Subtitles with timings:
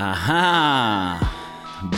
[0.00, 1.18] Ajá.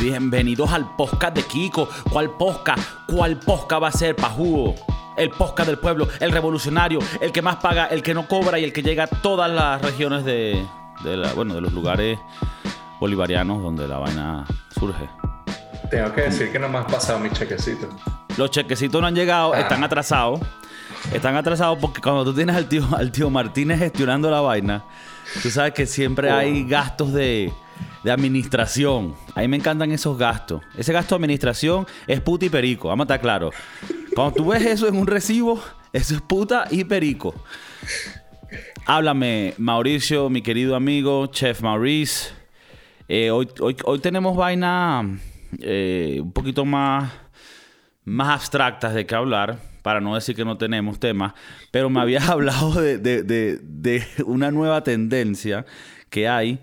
[0.00, 1.86] Bienvenidos al podcast de Kiko.
[2.10, 2.80] ¿Cuál podcast?
[3.06, 4.74] ¿Cuál podcast va a ser, Pajugo?
[5.18, 8.64] El podcast del pueblo, el revolucionario, el que más paga, el que no cobra y
[8.64, 10.64] el que llega a todas las regiones de,
[11.04, 12.18] de la- bueno, de los lugares
[13.00, 15.06] bolivarianos donde la vaina surge.
[15.90, 17.86] Tengo que decir que no me has pasado mi chequecito.
[18.38, 19.60] Los chequecitos no han llegado, Ah.
[19.60, 20.40] están atrasados.
[21.12, 24.84] Están atrasados porque cuando tú tienes al tío, al tío Martínez gestionando la vaina,
[25.42, 27.52] tú sabes que siempre hay gastos de,
[28.04, 29.14] de administración.
[29.34, 30.62] A mí me encantan esos gastos.
[30.76, 33.54] Ese gasto de administración es puta y perico, vamos a estar claros.
[34.14, 37.34] Cuando tú ves eso en un recibo, eso es puta y perico.
[38.86, 42.30] Háblame, Mauricio, mi querido amigo, Chef Maurice.
[43.08, 45.18] Eh, hoy, hoy, hoy tenemos vaina
[45.60, 47.12] eh, un poquito más,
[48.04, 51.32] más abstractas de qué hablar, para no decir que no tenemos temas,
[51.70, 53.22] pero me habías hablado de- de-
[53.62, 55.64] de una nueva tendencia
[56.08, 56.60] que hay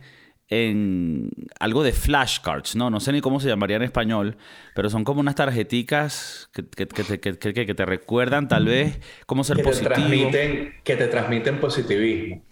[0.50, 2.90] en algo de flashcards, ¿no?
[2.90, 4.38] No sé ni cómo se llamaría en español,
[4.74, 7.20] pero son como unas tarjeticas que, que- que te,
[7.66, 9.90] que- te recuerdan tal vez cómo ser Que te, positivo.
[9.96, 12.44] transmiten, que te transmiten positivismo.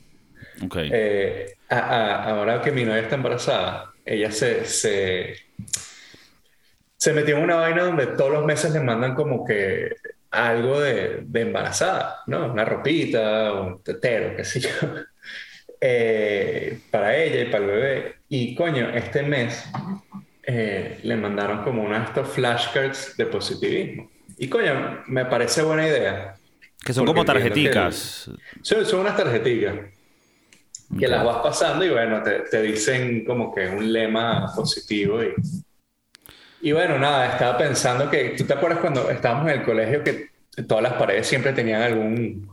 [0.63, 0.75] Ok.
[0.91, 5.35] Eh, a- a- ahora que mi novia está embarazada, ella se, se,
[6.97, 9.89] se metió en una vaina donde todos los meses le mandan como que
[10.31, 12.51] algo de, de embarazada, ¿no?
[12.51, 14.69] Una ropita, un tetero, qué sé yo,
[15.87, 18.15] eh, para ella y para el bebé.
[18.29, 19.65] Y coño, este mes
[20.43, 24.09] eh, le mandaron como uno de estos flashcards de positivismo.
[24.37, 26.35] Y coño, me parece buena idea.
[26.83, 28.29] que son como entiendo que- tarjeticas.
[28.61, 29.75] Son, son unas tarjeticas
[30.99, 31.11] que Ok.
[31.11, 35.33] las vas pasando y bueno, te, te dicen como que un lema positivo y,
[36.61, 40.29] y bueno, nada, estaba pensando que, ¿tú te acuerdas cuando estábamos en el colegio que
[40.67, 42.47] todas las paredes siempre tenían algún,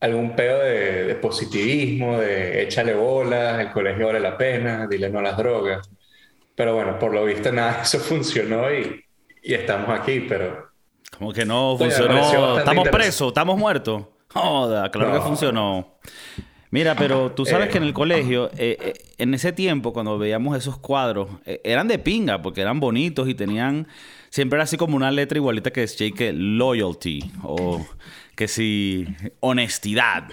[0.00, 5.18] algún pedo de, de positivismo, de échale bolas, el colegio vale la pena, dile no
[5.18, 5.88] a las drogas?
[6.54, 9.04] Pero bueno, por lo visto nada de eso funcionó y,
[9.42, 10.68] y estamos aquí, pero
[11.18, 12.58] Como que no funcionó.
[12.58, 14.04] Estamos presos, estamos muertos.
[14.32, 15.98] Joda, claro que funcionó.
[16.72, 17.70] Mira, pero tú sabes Eh.
[17.70, 21.88] que en el colegio, eh, eh, en ese tiempo, cuando veíamos esos cuadros, eh, eran
[21.88, 23.88] de pinga, porque eran bonitos y tenían.
[24.28, 27.84] Siempre era así como una letra igualita que decía que loyalty o
[28.40, 29.06] que si
[29.40, 30.24] honestidad.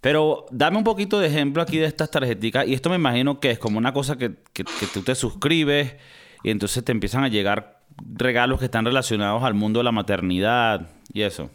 [0.00, 2.66] Pero dame un poquito de ejemplo aquí de estas tarjeticas.
[2.66, 5.96] Y esto me imagino que es como una cosa que, que- que tú te suscribes
[6.42, 7.82] y entonces te empiezan a llegar
[8.14, 11.50] regalos que están relacionados al mundo de la maternidad y eso.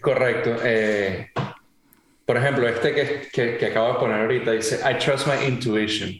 [0.00, 0.56] Correcto.
[0.64, 1.28] Eh,
[2.24, 6.10] por ejemplo, este que, que, que acabo de poner ahorita dice, I trust my intuition.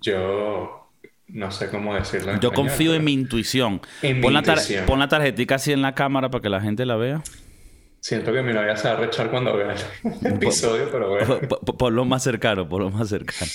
[0.00, 0.81] Yo
[1.32, 2.32] no sé cómo decirlo.
[2.32, 3.80] en Yo español, confío en mi intuición.
[4.02, 4.86] En mi pon, la tar- intuición.
[4.86, 7.22] pon la tarjetica así en la cámara para que la gente la vea.
[8.00, 9.74] Siento que mi novia se va a rechar cuando vea
[10.22, 11.26] el episodio, pero bueno.
[11.48, 13.50] Por, por- por lo más cercano, por lo más cercano.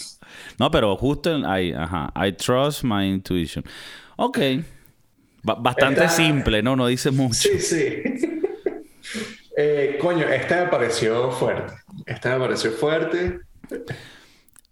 [0.57, 2.11] No, pero justo en ahí, ajá.
[2.15, 3.63] I trust my intuition.
[4.15, 4.37] Ok.
[5.43, 6.75] Ba- bastante Esta- simple, ¿no?
[6.75, 7.35] No dice mucho.
[7.35, 8.03] Sí, sí.
[9.59, 11.73] Eh, coño, esta me pareció fuerte.
[12.05, 13.39] Esta me pareció fuerte.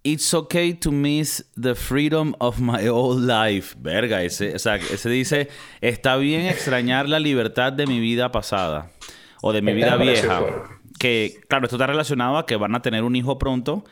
[0.05, 3.75] It's okay to miss the freedom of my old life.
[3.79, 5.49] Verga, ese, o sea, ese dice,
[5.81, 8.91] está bien extrañar la libertad de mi vida pasada
[9.41, 10.43] o de mi vida vieja.
[10.99, 13.83] Que, claro, esto está relacionado a que van a tener un hijo pronto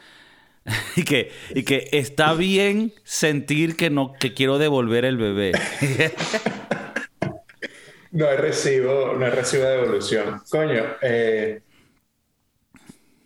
[0.96, 5.54] y que, y que está bien sentir que no, que quiero devolver el bebé.
[8.12, 10.40] No hay recibo, no hay recibo de devolución.
[10.48, 11.64] Coño, eh,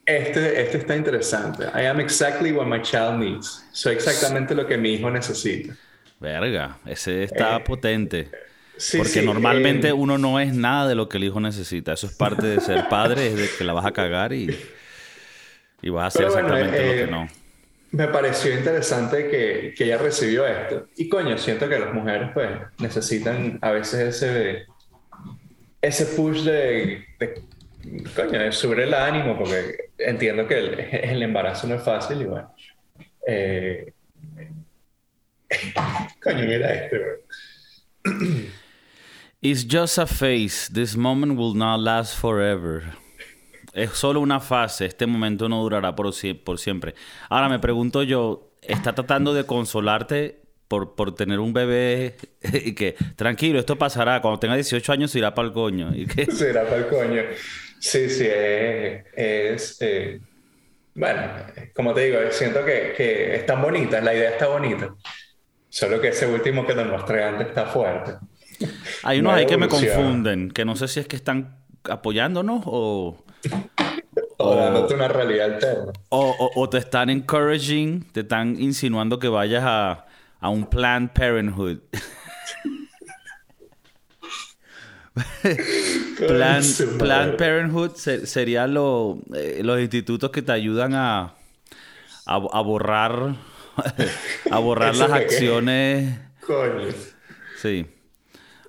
[0.08, 1.66] este, este está interesante.
[1.76, 3.70] I am exactly what my child needs.
[3.72, 5.78] Soy exactamente lo que mi hijo necesita.
[6.20, 8.36] Verga, ese está Eh, potente.
[8.78, 11.94] Sí, Porque sí, normalmente eh, uno no es nada de lo que el hijo necesita.
[11.94, 14.66] Eso es parte de ser padre, es de que la vas a cagar y,
[15.82, 17.28] y vas a hacer bueno, exactamente lo eh, que no.
[17.92, 20.90] Me pareció interesante que, que ella recibió esto.
[20.98, 24.66] Y coño, siento que las mujeres pues necesitan a veces ese,
[25.82, 27.44] ese push de, de,
[28.16, 32.26] coño, de subir el ánimo, porque entiendo que el, el embarazo no es fácil y
[32.26, 32.54] bueno.
[33.28, 33.94] eh,
[36.24, 36.98] coño, mira esto.
[38.04, 38.50] güey.
[39.42, 40.70] It's just a phase.
[40.74, 42.84] This moment will not last forever.
[43.74, 44.86] Es solo una fase.
[44.86, 46.96] Este momento no durará por, sie- por siempre.
[47.30, 52.16] Ahora me pregunto yo, ¿está tratando de consolarte por, por tener un bebé
[52.66, 54.22] y que, tranquilo, esto pasará.
[54.22, 55.92] Cuando tenga 18 años se irá para el coño?
[55.96, 57.22] Y que, Será para el coño.
[57.80, 59.06] Sí, sí, es.
[59.16, 60.20] es, eh,
[60.96, 61.22] bueno,
[61.76, 64.96] como te digo, siento que, que están bonitas, la idea está bonita.
[65.70, 68.16] Solo que ese último que te mostré antes está fuerte.
[69.04, 72.64] Hay No unos ahí que me confunden, que no sé si es que están apoyándonos
[72.66, 73.24] o,
[74.38, 75.94] o, dándote una realidad alterna.
[76.10, 80.08] O, te están encouraging, te están insinuando que vayas a,
[80.40, 81.80] a un Planned Parenthood.
[87.00, 91.34] Planned Parenthood sería lo, eh, los institutos que te ayudan a,
[92.26, 93.36] a, borrar
[94.52, 96.20] a borrar las acciones.
[96.46, 96.88] Coño.
[97.62, 97.86] Sí.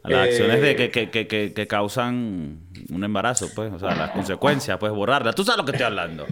[0.05, 2.61] Las acciones de que, que, que, que, causan
[2.91, 3.73] un embarazo, pues.
[3.73, 5.35] O sea, las consecuencias, pues borrarlas.
[5.35, 6.27] Tú sabes lo que estoy hablando.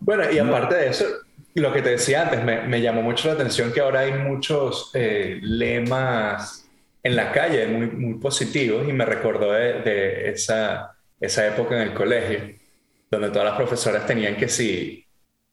[0.00, 1.04] Bueno, y aparte de eso,
[1.54, 4.90] lo que te decía antes, me, me llamó mucho la atención que ahora hay muchos
[4.94, 6.67] eh, lemas
[7.02, 11.88] en la calle muy, muy positivos y me recordó de, de, esa, esa época en
[11.88, 12.40] el colegio,
[13.10, 15.04] donde todas las profesoras tenían que sí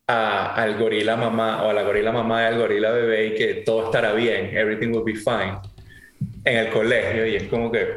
[0.08, 3.54] a, al gorila mamá o a la gorila mamá y al gorila bebé y que
[3.66, 5.58] todo estará bien, everything will be fine,
[6.44, 7.88] en el colegio y es como que,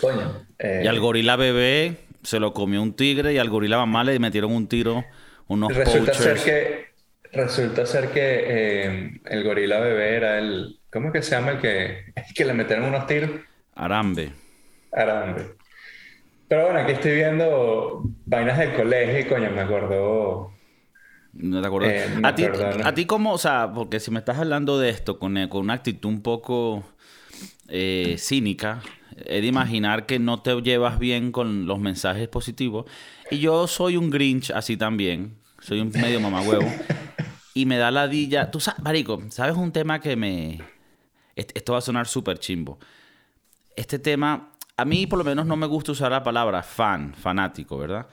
[0.00, 0.46] coño.
[0.58, 4.18] y al eh, gorila bebé se lo comió un tigre y al gorila mamá le
[4.18, 5.04] metieron un tiro
[5.48, 6.90] unos resulta ser que
[7.32, 12.12] resulta ser que eh, el gorila bebé era el ¿cómo que se llama el que,
[12.34, 13.30] que le metieron unos tiros?
[13.74, 14.32] Arambe.
[14.92, 15.54] Arambe.
[16.48, 20.52] Pero bueno, aquí estoy viendo vainas del colegio y coño, me acuerdo
[21.32, 21.92] no te acuerdas.
[21.92, 22.44] Eh, a, ti,
[22.82, 23.32] a ti, ¿cómo?
[23.32, 26.22] O sea, porque si me estás hablando de esto con, eh, con una actitud un
[26.22, 26.84] poco
[27.68, 28.82] eh, cínica,
[29.16, 32.86] he de imaginar que no te llevas bien con los mensajes positivos.
[33.30, 35.36] Y yo soy un Grinch así también.
[35.60, 36.66] Soy un medio mamagüevo.
[37.54, 38.50] y me da la dilla.
[38.50, 40.60] Tú sabes, Marico, ¿sabes un tema que me.
[41.54, 42.78] Esto va a sonar súper chimbo.
[43.76, 47.78] Este tema, a mí por lo menos no me gusta usar la palabra fan, fanático,
[47.78, 48.06] ¿verdad?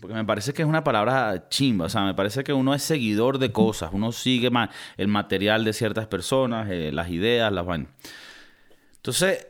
[0.00, 2.82] Porque me parece que es una palabra chimba, o sea, me parece que uno es
[2.82, 4.50] seguidor de cosas, uno sigue
[4.96, 7.90] el material de ciertas personas, eh, las ideas, las vainas.
[8.96, 9.46] Entonces,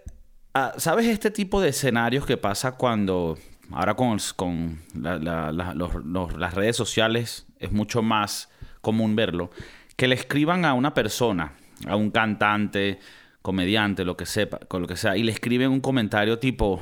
[0.55, 3.38] ah, ¿sabes este tipo de escenarios que pasa cuando,
[3.70, 8.50] ahora con, con las redes sociales es mucho más
[8.82, 9.50] común verlo,
[9.96, 11.52] que le escriban a una persona,
[11.87, 12.99] a un cantante,
[13.43, 16.81] comediante, lo que sepa, con lo que sea, y le escriben un comentario tipo,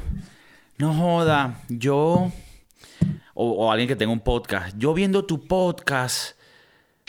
[0.79, 2.31] no joda, yo
[3.35, 4.77] o, alguien que tenga un podcast.
[4.77, 6.37] Yo viendo tu podcast,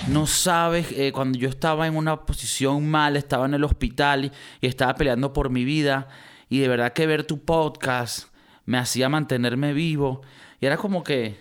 [0.08, 4.68] no sabes, eh, cuando yo estaba en una posición mal, estaba en el hospital y,
[4.68, 6.08] estaba peleando por mi vida,
[6.50, 8.30] y de verdad que ver tu podcast
[8.66, 10.22] me hacía mantenerme vivo.
[10.60, 11.38] Y era como que,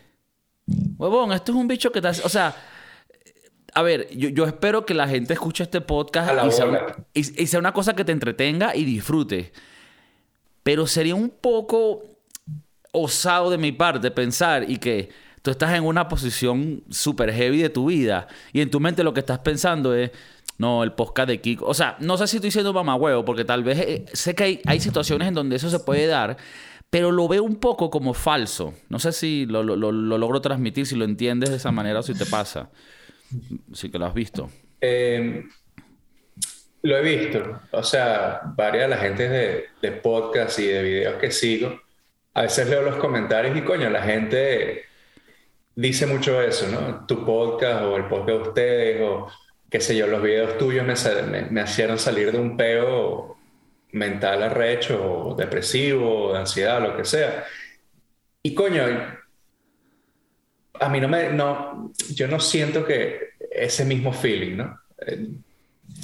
[0.97, 2.55] huevón, esto es un bicho que te o sea,
[3.75, 7.73] a ver, yo, espero que la gente escuche este podcast y sea, y sea, una
[7.73, 9.53] cosa que te entretenga y disfrute.
[10.63, 12.03] Pero sería un poco
[12.93, 15.11] osado de mi parte pensar y que
[15.43, 19.15] tú estás en una posición súper heavy de tu vida y en tu mente lo
[19.15, 20.11] que estás pensando es,
[20.59, 21.65] no, el podcast de Kiko.
[21.65, 24.45] O sea, no sé si estoy diciendo mamá huevo, porque tal vez eh, sé que
[24.45, 26.37] hay, hay, situaciones en donde eso se puede dar,
[26.91, 28.75] pero lo veo un poco como falso.
[28.91, 32.03] No sé si lo, lo, lo, logro transmitir, si lo entiendes de esa manera o
[32.03, 32.69] si te pasa.
[33.73, 34.51] Sí que lo has visto.
[34.81, 35.49] Em,
[36.83, 37.61] lo he visto.
[37.73, 41.81] O sea, varias de la gente de, de podcast y de videos que sigo
[42.35, 44.85] a veces leo los comentarios y coño, la gente
[45.75, 47.07] dice mucho eso, ¿no?
[47.07, 49.29] Tu podcast o el podcast de ustedes o
[49.69, 53.37] qué sé yo, los videos tuyos me, me, hicieron salir de un peo
[53.93, 57.45] mental arrecho o depresivo de ansiedad, lo que sea.
[58.43, 58.85] Y coño,
[60.81, 64.81] a mí no me, no, yo no siento que ese mismo feeling, ¿no?
[65.07, 65.29] Eh,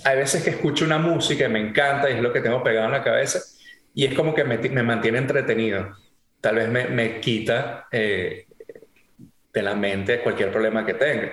[0.04, 2.86] hay veces que escucho una música y me encanta y es lo que tengo pegado
[2.86, 3.40] en la cabeza
[3.94, 5.96] y es como que me, me mantiene entretenido
[6.46, 8.46] tal vez me, me quita eh,
[9.52, 11.32] de la mente cualquier problema que tenga.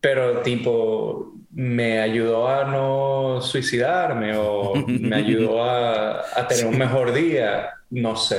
[0.00, 7.14] Pero tipo, me ayudó a no suicidarme o me ayudó a, a tener un mejor
[7.14, 8.38] día, no sé.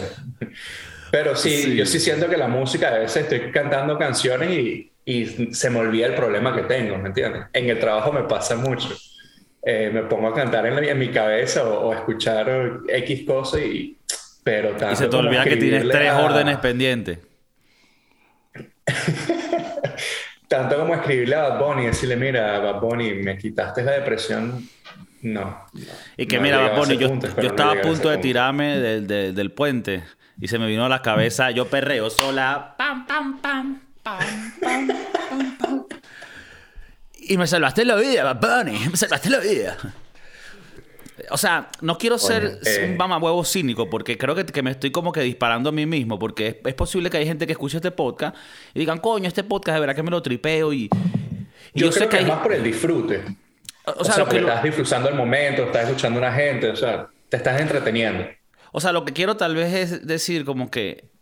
[1.13, 5.53] Pero sí, yo sí siento que la música, a veces estoy cantando canciones y, y
[5.53, 7.43] se me olvida el problema que tengo, ¿me entiendes?
[7.53, 8.89] En el trabajo me pasa mucho.
[9.61, 13.95] Eh, me pongo a cantar en, en mi cabeza o, o, escuchar X cosas y
[14.43, 17.19] pero y se te olvida que tienes tres órdenes pendientes.
[20.47, 24.67] tanto como escribirle a Bad Bunny y decirle, mira, Bad Bunny, me quitaste la depresión.
[25.21, 25.63] No.
[26.17, 30.01] y que mira, Bad Bunny, yo, estaba a punto de tirarme del, del, puente
[30.39, 32.75] y se me vino a la cabeza, yo perreo sola.
[32.77, 34.19] Pam, pam, pam, pam,
[34.61, 34.87] pam,
[35.29, 35.85] pam, pam.
[37.27, 39.77] Y me salvaste la vida, Bad Bunny, me salvaste la vida.
[41.29, 44.91] O sea, no quiero ser un un mamahuevo cínico porque creo que, que, me estoy
[44.91, 47.91] como que disparando a mí mismo porque es, posible que hay gente que escuche este
[47.91, 48.35] podcast
[48.73, 50.89] y digan, coño, este podcast de verdad que me lo tripeo y...
[51.73, 53.23] yo, sé que, es más por el disfrute.
[53.85, 57.37] O, sea, porque estás disfrutando el momento, estás escuchando a una gente, o sea, te
[57.37, 58.25] estás entreteniendo.
[58.73, 61.13] O sea, lo que quiero tal vez es decir como que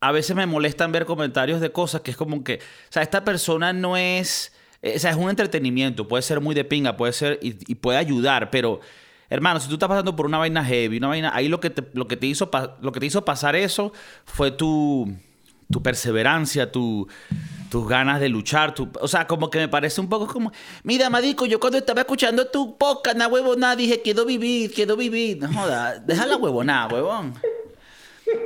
[0.00, 3.24] a veces me molestan ver comentarios de cosas que es como que, o sea, esta
[3.24, 7.38] persona no es, o sea, es un entretenimiento, puede ser muy de pinga, puede ser
[7.42, 8.80] y, puede ayudar, pero
[9.28, 11.84] hermano, si tú estás pasando por una vaina heavy, una vaina, ahí lo que te,
[11.92, 13.92] lo que te hizo, lo que te hizo pasar eso
[14.24, 15.14] fue tu,
[15.70, 17.08] tu perseverancia, tu,
[17.70, 20.52] tus ganas de luchar, o sea, como que me parece un poco como,
[20.82, 25.38] mira, Madico, yo cuando estaba escuchando tu podcast, na huevona, dije, quiero vivir, quiero vivir,
[25.38, 27.34] no joda, deja la huevona, huevón.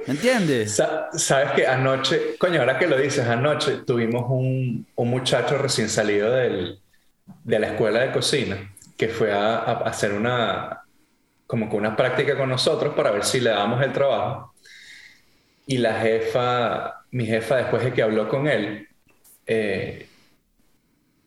[0.06, 0.82] ¿Me entiendes?
[1.12, 6.32] Sabes que anoche, coño, ahora que lo dices, anoche tuvimos un, un muchacho recién salido
[6.32, 6.80] del,
[7.44, 10.82] de la escuela de cocina que fue a, a, hacer una,
[11.46, 14.52] como que una práctica con nosotros para ver si le damos el trabajo.
[15.66, 18.86] Y la jefa, mi jefa, después de que habló con él,
[19.46, 20.06] eh,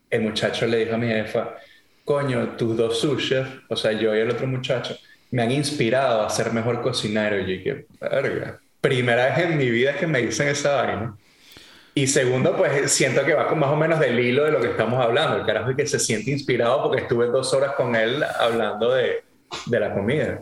[0.10, 1.56] el muchacho le dijo a mi jefa,
[2.04, 3.34] coño, tus dos sous
[3.70, 4.96] o sea, yo y el otro muchacho,
[5.32, 7.40] me han inspirado a ser mejor cocinero.
[7.40, 11.16] Y yo dije, verga, primera vez en mi vida que me dicen esa vaina.
[11.94, 14.68] Y segundo, pues siento que va con más o menos del hilo de lo que
[14.68, 15.38] estamos hablando.
[15.38, 19.24] El carajo es que se siente inspirado porque estuve dos horas con él hablando de,
[19.66, 20.42] de la comida.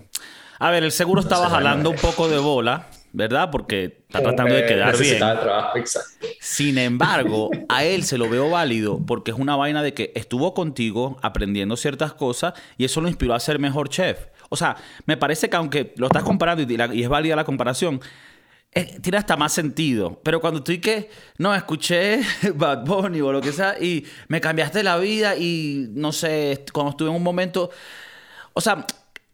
[0.60, 3.50] A ver, el seguro estaba jalando un poco de bola, ¿verdad?
[3.52, 5.18] Porque está tratando de quedar bien.
[5.18, 6.28] Trabajo, exacto.
[6.40, 10.54] Sin embargo, a él se lo veo válido porque es una vaina de que estuvo
[10.54, 14.28] contigo aprendiendo ciertas cosas y eso lo inspiró a ser mejor chef.
[14.50, 14.76] O sea,
[15.06, 18.02] me parece que aunque lo estás comparando y, es válida la comparación,
[18.72, 20.20] eh, tiene hasta más sentido.
[20.24, 22.22] Pero cuando estoy que, no, escuché
[22.56, 26.92] Bad Bunny o lo que sea y me cambiaste la vida y no sé, cuando
[26.92, 27.70] estuve en un momento.
[28.54, 28.86] O sea,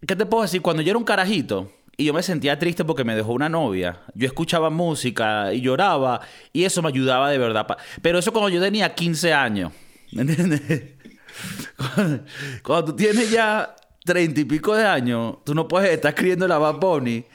[0.05, 0.61] ¿qué te puedo decir?
[0.61, 4.01] Cuando yo era un carajito y yo me sentía triste porque me dejó una novia,
[4.13, 6.21] yo escuchaba música y lloraba
[6.51, 7.65] y eso me ayudaba de verdad.
[8.01, 9.71] Pero eso cuando yo tenía 15 años.
[10.11, 10.61] ¿Me entiendes?
[12.63, 13.75] Cuando, tú tienes ya
[14.05, 17.25] treinta y pico de años, tú no puedes estar escribiendo la Bad Bunny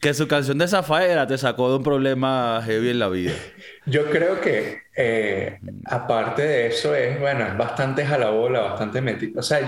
[0.00, 3.32] que su canción de Zafaera te sacó de un problema heavy en la vida.
[3.86, 9.40] Yo creo que, eh, aparte de eso, es, bueno, es bastante jalabola, bastante metido.
[9.40, 9.60] O sea,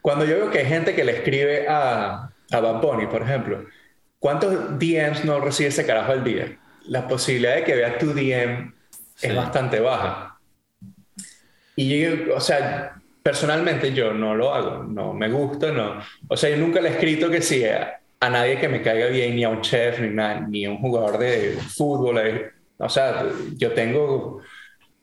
[0.00, 3.64] cuando yo veo que hay gente que le escribe a, a Bad Bunny, por ejemplo,
[4.18, 6.58] ¿cuántos DMs no recibe ese carajo al día?
[6.86, 8.72] La posibilidad de que vea tu DM
[9.22, 10.38] es bastante baja.
[11.76, 16.00] Y yo, o sea, personalmente yo no lo hago, no me gusta, no.
[16.28, 19.36] O sea, yo nunca le he escrito que sí a, nadie que me caiga bien,
[19.36, 20.10] ni a un chef, ni,
[20.48, 22.18] ni a un jugador de fútbol.
[22.18, 22.50] Eh.
[22.78, 23.26] O sea,
[23.56, 24.42] yo tengo,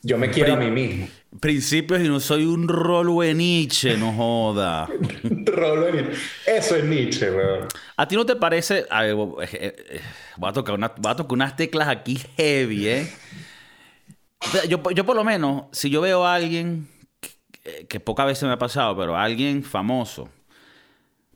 [0.02, 1.08] yo me quiero a mí mismo.
[1.40, 4.88] Principios y no soy un rolo de Nietzsche, no joda.
[5.46, 6.18] rolo de Nietzsche.
[6.46, 7.68] Eso es Nietzsche, weón.
[7.96, 8.86] ¿A ti no te parece?
[8.90, 10.02] A ver, eh, eh,
[10.38, 13.12] voy, a tocar una, voy a tocar unas teclas aquí heavy, ¿eh?
[14.70, 16.88] Yo, yo por lo menos, si yo veo a alguien
[17.68, 20.30] eh, que pocas veces me ha pasado, pero alguien famoso.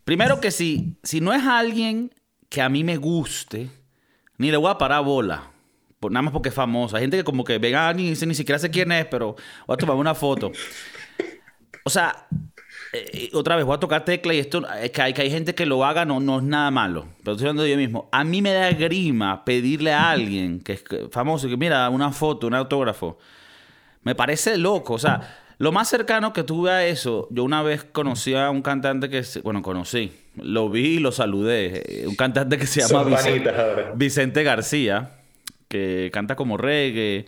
[0.06, 2.14] Primero que si, si no es alguien
[2.50, 3.70] que a mí me guste,
[4.38, 5.51] ni le voy a parar bola.
[6.10, 6.96] Nada más porque es famoso.
[6.96, 9.06] Hay gente que como que ve a alguien y dice, ni siquiera sé quién es,
[9.06, 9.36] pero
[9.68, 10.52] voy a tomar una foto.
[11.84, 12.28] O sea,
[12.94, 15.56] eh, otra vez voy a tocar tecla y esto es que hay, que hay gente
[15.56, 17.08] que lo haga, no, no es nada malo.
[17.24, 18.10] Pero estoy hablando de yo mismo.
[18.12, 22.48] A mí me da grima pedirle a alguien que es famoso, que mira, una foto,
[22.48, 23.18] un autógrafo.
[24.04, 24.94] Me parece loco.
[24.94, 28.64] O sea, lo más cercano que tuve a eso, yo una vez conocí a un
[28.64, 33.16] cantante que, bueno, conocí, lo vi y lo saludé, eh, un cantante que se llama
[33.94, 35.12] Vicente, García,
[35.72, 37.26] que canta como reggae,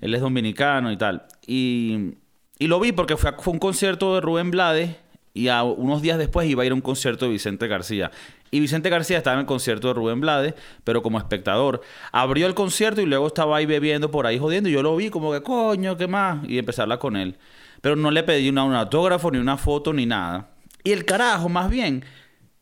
[0.00, 1.22] él es dominicano y tal.
[1.46, 2.16] Y,
[2.58, 4.96] lo vi porque fue, fue un concierto de Rubén Blades
[5.32, 8.10] y a unos días después iba a ir a un concierto de Vicente García.
[8.50, 11.82] Y Vicente García estaba en el concierto de Rubén Blades, pero como espectador.
[12.10, 14.68] Abrió el concierto y luego estaba ahí bebiendo por ahí jodiendo.
[14.68, 16.38] Y yo lo vi como que, coño, ¿qué más?
[16.48, 17.36] Y empecé a con él.
[17.82, 20.50] Pero no le pedí un autógrafo, ni una foto, ni nada.
[20.84, 22.04] Y el carajo, más bien,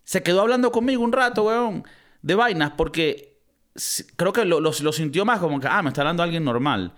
[0.03, 1.85] se quedó hablando conmigo un rato, weón,
[2.23, 3.34] de vainas, porque
[4.17, 6.93] creo que lo, sintió más como que, ah, me está hablando alguien normal.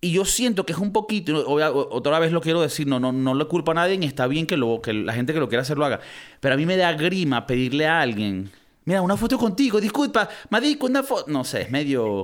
[0.00, 3.34] Y yo siento que es un poquito, otra vez lo quiero decir, no, no, no
[3.34, 5.62] le culpo a nadie y está bien que, lo, que la gente que lo quiera
[5.62, 6.00] hacer lo haga.
[6.40, 8.50] Pero a mí me da grima pedirle a alguien,
[8.84, 11.30] mira, una foto contigo, disculpa, Madico, una foto.
[11.30, 12.22] No sé, es medio.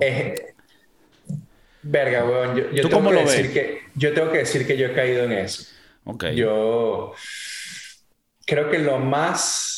[1.83, 2.57] Verga, weón.
[2.75, 5.65] Yo, tengo que decir que, yo tengo que decir que yo he caído en eso.
[6.05, 6.37] Okay.
[6.37, 7.15] Yo
[8.47, 9.70] creo que lo más.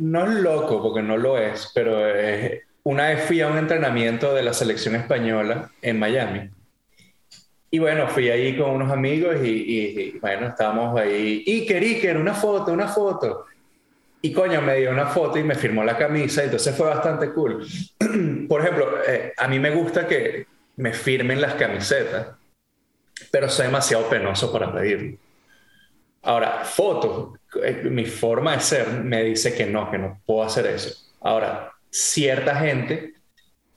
[0.00, 1.98] No es loco, porque no lo es, pero
[2.82, 6.50] una vez fui a un entrenamiento de la selección española en Miami.
[7.70, 11.44] Y bueno, fui ahí con unos amigos y, y bueno, estábamos ahí.
[11.46, 13.46] Iker, Iker, una foto, una foto.
[14.22, 17.66] Y coño, me dio una foto y me firmó la camisa, entonces fue bastante cool.
[18.48, 22.28] Por ejemplo, eh, a mí me gusta que me firmen las camisetas,
[23.30, 25.16] pero soy demasiado penoso para pedirlo.
[26.22, 27.39] Ahora, fotos, eh,
[27.84, 30.94] mi forma de ser me dice que no, que no puedo hacer eso.
[31.20, 33.14] Ahora, cierta gente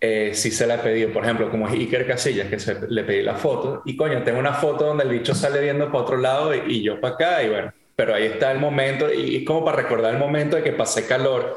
[0.05, 1.13] eh, sí se la he pedido.
[1.13, 3.81] Por ejemplo, como Iker Casillas, que se, le pedí la foto.
[3.85, 6.83] Y coño, tengo una foto donde el bicho sale viendo para otro lado y, y
[6.83, 7.43] yo para acá.
[7.43, 9.11] Y bueno, pero ahí está el momento.
[9.13, 11.55] Y, y como para recordar el momento de que pasé calor,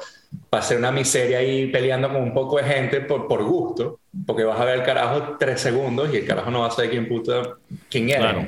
[0.48, 3.98] pasé una miseria ahí peleando con un poco de gente por, por gusto.
[4.24, 6.90] Porque vas a ver el carajo tres segundos y el carajo no va a saber
[6.90, 7.56] quién puta,
[7.90, 8.30] quién era.
[8.30, 8.46] Claro.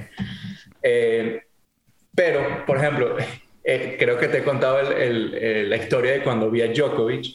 [0.80, 1.42] Eh,
[2.14, 3.16] pero, por ejemplo,
[3.70, 6.68] eh, creo que te he contado el- el- eh, la historia de cuando vi a
[6.72, 7.26] Djokovic.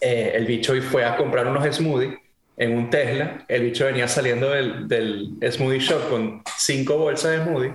[0.00, 2.14] Eh, el bicho hoy fue a comprar unos smoothies
[2.56, 3.44] en un Tesla.
[3.48, 7.72] El bicho venía saliendo del, del smoothie shop con cinco bolsas de smoothie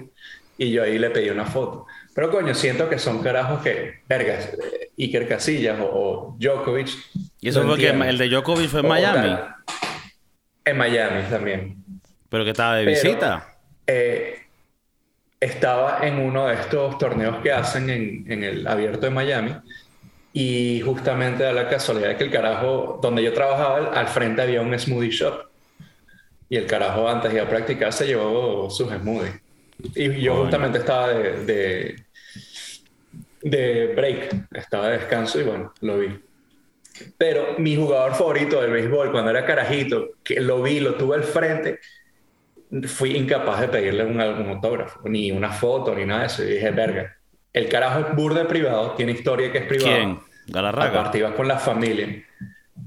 [0.57, 1.85] y yo ahí le pedí una foto.
[2.15, 4.49] Pero coño, siento que son carajos que, vergas,
[4.97, 6.89] Iker Casillas o, o Djokovic.
[7.41, 9.55] Y eso fue que el de Djokovic fue en Miami, tal.
[10.65, 11.75] En Miami también.
[12.29, 13.57] pero que estaba de Pero, visita.
[13.85, 14.42] eh,
[15.43, 19.55] estaba en uno de estos torneos que hacen en, en el abierto de Miami
[20.33, 24.61] y justamente da la casualidad de que el carajo, donde yo trabajaba, al, frente había
[24.61, 25.45] un smoothie shop
[26.49, 29.41] y el carajo antes de ir a practicar se llevó sus smoothies.
[29.95, 31.95] Y yo justamente estaba de, de,
[33.41, 36.19] de break, estaba de descanso y bueno, lo vi.
[37.17, 41.23] Pero mi jugador favorito del béisbol, cuando era carajito, que lo vi, lo tuve al
[41.23, 41.79] frente,
[42.87, 46.43] fui incapaz de pedirle un, algún autógrafo, ni una foto, ni nada de eso.
[46.43, 47.15] Y dije, verga,
[47.51, 49.95] el carajo es burde privado, tiene historia que es privado.
[49.95, 50.19] ¿Quién?
[50.47, 50.99] Galarraga.
[50.99, 52.23] Aparte, ibas con la familia.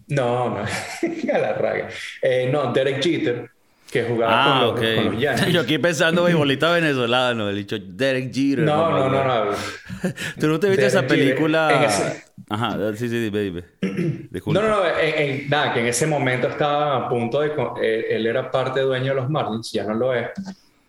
[0.08, 0.64] No, no,
[1.24, 1.88] Galarraga.
[2.20, 3.50] Eh, no, Derek Jeter,
[3.90, 5.46] que jugaba Ah, con, los, con los Yankees.
[5.52, 8.64] Yo aquí pensando beisbolista venezolano, el dicho Derek Jeter.
[8.64, 9.50] no, no, no, no.
[10.40, 11.70] ¿Tú no te viste esa Jeter, película?
[11.72, 13.30] en ese- Ajá, sí, sí.
[14.30, 14.60] Disculpa.
[14.60, 17.52] No, no, no, en- en- nada, que en ese momento estaba a punto de...
[17.82, 20.28] eh, él era parte dueño de los Marlins, ya no lo es.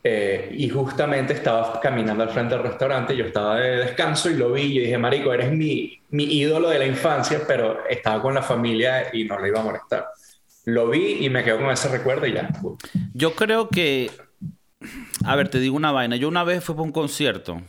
[0.03, 4.51] eh, y justamente estaba caminando al frente del restaurante, yo estaba de descanso y lo
[4.53, 8.43] vi y dije, Marico, eres mi, mi ídolo de la infancia, pero estaba con la
[8.43, 10.05] familia y no le iba a molestar.
[10.65, 12.49] Lo vi y me quedo con ese recuerdo y ya.
[13.13, 14.11] Yo creo que.
[15.25, 16.15] A ver, te digo una vaina.
[16.17, 17.61] Yo una vez fui para un concierto.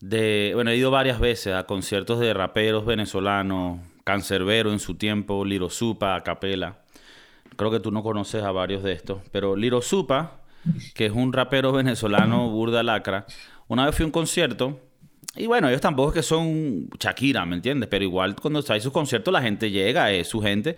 [0.00, 3.80] Bueno, he ido varias veces a conciertos de raperos venezolanos.
[4.04, 6.78] Cancerbero en su tiempo, Liro Supa, a Capela.
[7.56, 9.20] Creo que tú no conoces a varios de estos.
[9.32, 10.40] Pero Liro Supa,
[10.94, 13.26] que es un rapero venezolano burda lacra.
[13.66, 14.80] Una vez fui a un concierto.
[15.36, 17.88] Y bueno, ellos tampoco que son Shakira, ¿me entiendes?
[17.88, 20.76] Pero igual cuando hay sus conciertos la gente llega, es su gente.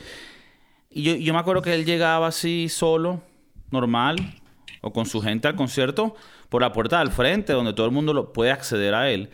[0.90, 3.22] Y yo, yo me acuerdo que él llegaba así solo,
[3.70, 4.39] normal,
[4.80, 6.14] o con su gente al concierto,
[6.48, 9.30] por la puerta del frente, donde todo el mundo lo, puede acceder a él.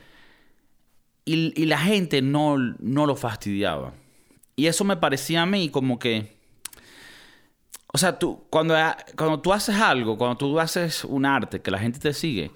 [1.25, 3.93] Y, y la gente no, no lo fastidiaba.
[4.57, 6.35] Y eso me parecía a mí como que...
[7.93, 8.75] O sea, tú, cuando,
[9.17, 12.51] cuando tú haces algo, cuando tú haces un arte que la gente te sigue,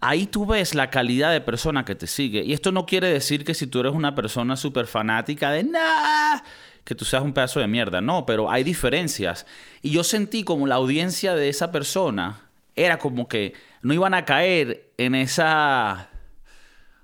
[0.00, 2.42] ahí tú ves la calidad de persona que te sigue.
[2.42, 6.44] Y esto no quiere decir que si tú eres una persona súper fanática de nada,
[6.88, 8.00] que tú seas un pedazo de mierda.
[8.00, 9.44] No, pero hay diferencias.
[9.82, 14.24] Y yo sentí como la audiencia de esa persona era como que no iban a
[14.24, 16.08] caer en esa...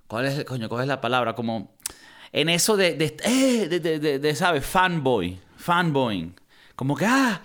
[0.06, 1.34] ¿Cuál es, coño, cuál es la palabra?
[1.34, 1.74] Como
[2.32, 4.64] en eso de, de, eh, de, de, ¿sabes?
[4.64, 6.34] Fanboy, fanboying.
[6.76, 7.42] Como que, ah,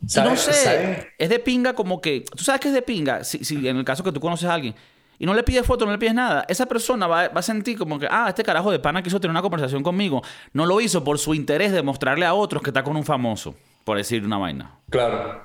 [0.00, 3.44] no ¿Sabes- sé, es de pinga como que, tú sabes que es de pinga, si,
[3.44, 4.74] si en el caso que tú conoces a alguien
[5.20, 7.76] y no le pides foto, no le pides nada, esa persona va, va a sentir
[7.76, 10.22] como que, ah, este carajo de pana quiso tener una conversación conmigo,
[10.54, 13.54] no lo hizo por su interés de mostrarle a otros que está con un famoso,
[13.84, 14.78] por decir una vaina.
[14.88, 15.44] Claro.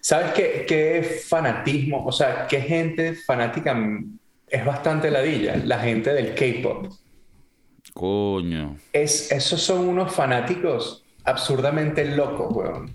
[0.00, 2.06] ¿Sabes qué, qué fanatismo?
[2.06, 3.76] O sea, qué gente fanática
[4.46, 5.56] es bastante ladilla.
[5.64, 6.86] La gente del K-pop.
[7.92, 8.76] Coño.
[8.92, 12.94] Es, esos son unos fanáticos absurdamente locos, weón.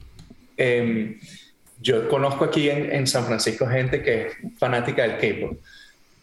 [0.56, 1.20] Em,
[1.82, 5.60] yo conozco aquí en, en San Francisco gente que es fanática del K-pop.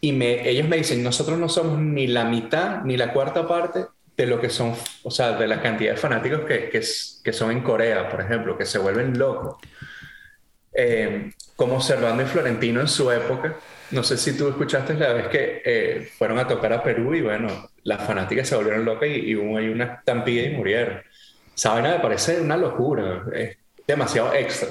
[0.01, 3.85] Y me, ellos me dicen, nosotros no somos ni la mitad ni la cuarta parte
[4.17, 6.81] de lo que son, o sea, de la cantidad de fanáticos que, que,
[7.23, 9.57] que son en Corea, por ejemplo, que se vuelven locos.
[10.73, 13.55] Eh, como Servando y Florentino en su época,
[13.91, 17.21] no sé si tú escuchaste la vez que eh, fueron a tocar a Perú y
[17.21, 21.01] bueno, las fanáticas se volvieron locas y, y hubo ahí una estampida y murieron.
[21.55, 24.69] Esa vaina me parece una locura, es demasiado extra.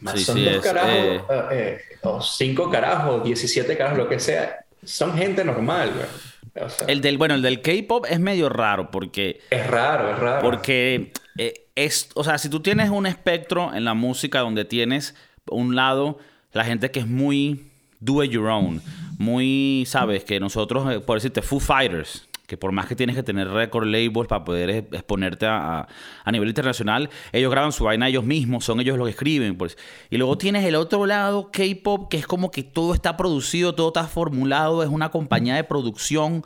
[0.00, 4.08] Más Sí, son sí, dos es, carajos, eh, eh, o cinco carajos, 17 carajos, lo
[4.08, 4.64] que sea.
[4.84, 6.64] Son gente normal, güey.
[6.64, 10.18] O sea, El del, bueno, el del K-pop es medio raro porque es raro, es
[10.18, 10.42] raro.
[10.42, 15.14] Porque eh, es, o sea, si tú tienes un espectro en la música donde tienes
[15.46, 16.18] un lado
[16.52, 17.66] la gente que es muy
[18.00, 18.82] do it your own,
[19.18, 23.48] muy, sabes, que nosotros, por decirte, Foo Fighters, que por más que tienes que tener
[23.48, 25.86] record labels para poder exponerte a,
[26.24, 29.56] a, nivel internacional, ellos graban su vaina ellos mismos, son ellos los que escriben.
[29.56, 29.78] Pues.
[30.10, 33.86] Y luego tienes el otro lado, K-Pop, que es como que todo está producido, todo
[33.86, 36.42] está formulado, es una compañía de producción,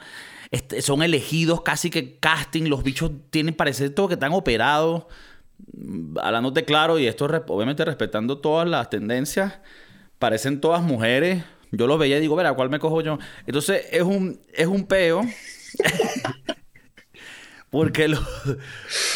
[0.83, 5.05] son elegidos casi que casting, los bichos tienen parecer todo que están operados,
[6.21, 9.59] hablándote claro, y esto obviamente respetando todas las tendencias,
[10.19, 11.43] parecen todas mujeres.
[11.73, 13.19] Yo los veía y digo, verá, ¿cuál me cojo yo?
[13.47, 15.23] Entonces es un, es un peo
[17.71, 18.19] porque, lo,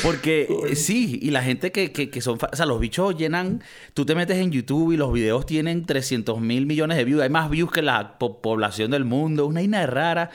[0.03, 3.63] porque sí, y la gente que, que, son, o sea, los bichos llenan,
[3.95, 7.31] tú te metes en YouTube y los videos tienen 300 mil millones de views, hay
[7.31, 10.31] más views que la población del mundo, una ina rara,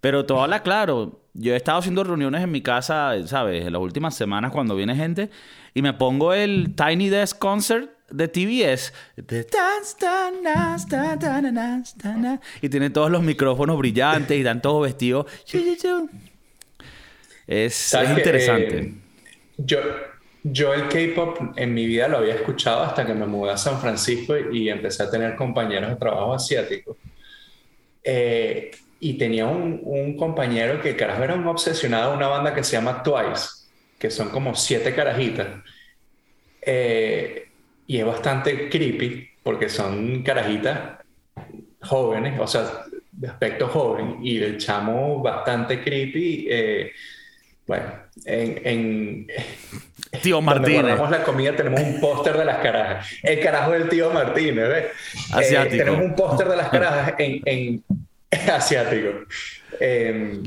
[0.00, 3.66] pero todo habla claro, yo he estado haciendo reuniones en mi casa, ¿sabes?
[3.66, 5.30] En las últimas semanas cuando viene gente
[5.74, 8.92] y me pongo el Tiny Desk Concert de TBS.
[12.62, 15.26] Y tiene todos los micrófonos brillantes y dan todos vestidos.
[17.46, 18.78] Es, interesante.
[18.78, 18.94] Eh,
[19.58, 19.78] yo,
[20.42, 23.80] yo el K-pop en mi vida lo había escuchado hasta que me mudé a San
[23.80, 26.96] Francisco y empecé a tener compañeros de trabajo asiáticos.
[28.02, 32.64] Eh, y tenía un, un, compañero que, carajo, era un obsesionado de una banda que
[32.64, 33.66] se llama Twice,
[33.98, 35.48] que son como siete carajitas.
[36.62, 37.48] Eh,
[37.86, 40.98] y es bastante creepy porque son carajitas
[41.80, 46.46] jóvenes, o sea, de aspecto joven, y el chamo bastante creepy.
[46.50, 46.92] Eh,
[47.66, 47.84] bueno,
[48.24, 49.26] en, en
[50.22, 50.96] Tío Martínez.
[50.96, 53.08] Cuando la comida tenemos un póster de las carajas.
[53.22, 54.84] El carajo del tío Martínez, ¿ves?
[55.32, 55.74] Asiático.
[55.74, 57.84] Eh, tenemos un póster de las carajas en, en
[58.50, 59.10] asiático.
[59.80, 60.42] Em,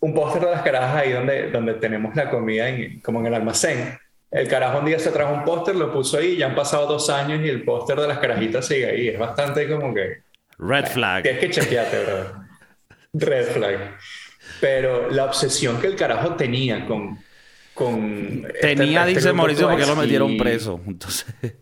[0.00, 3.34] un póster de las carajas ahí donde, donde tenemos la comida en, como en el
[3.34, 3.98] almacén.
[4.30, 7.10] El carajo un día se trajo un póster, lo puso ahí, ya han pasado dos
[7.10, 9.08] años y el póster de las carajitas sigue ahí.
[9.08, 10.18] Es bastante como que...
[10.58, 11.22] Red flag.
[11.22, 12.44] Tienes que chequearte, bro.
[13.12, 13.96] Red flag.
[14.60, 17.18] Pero la obsesión que el carajo tenía con...
[17.74, 20.80] con este tenía, dice Mauricio, porque lo metieron preso.
[20.86, 21.26] Entonces...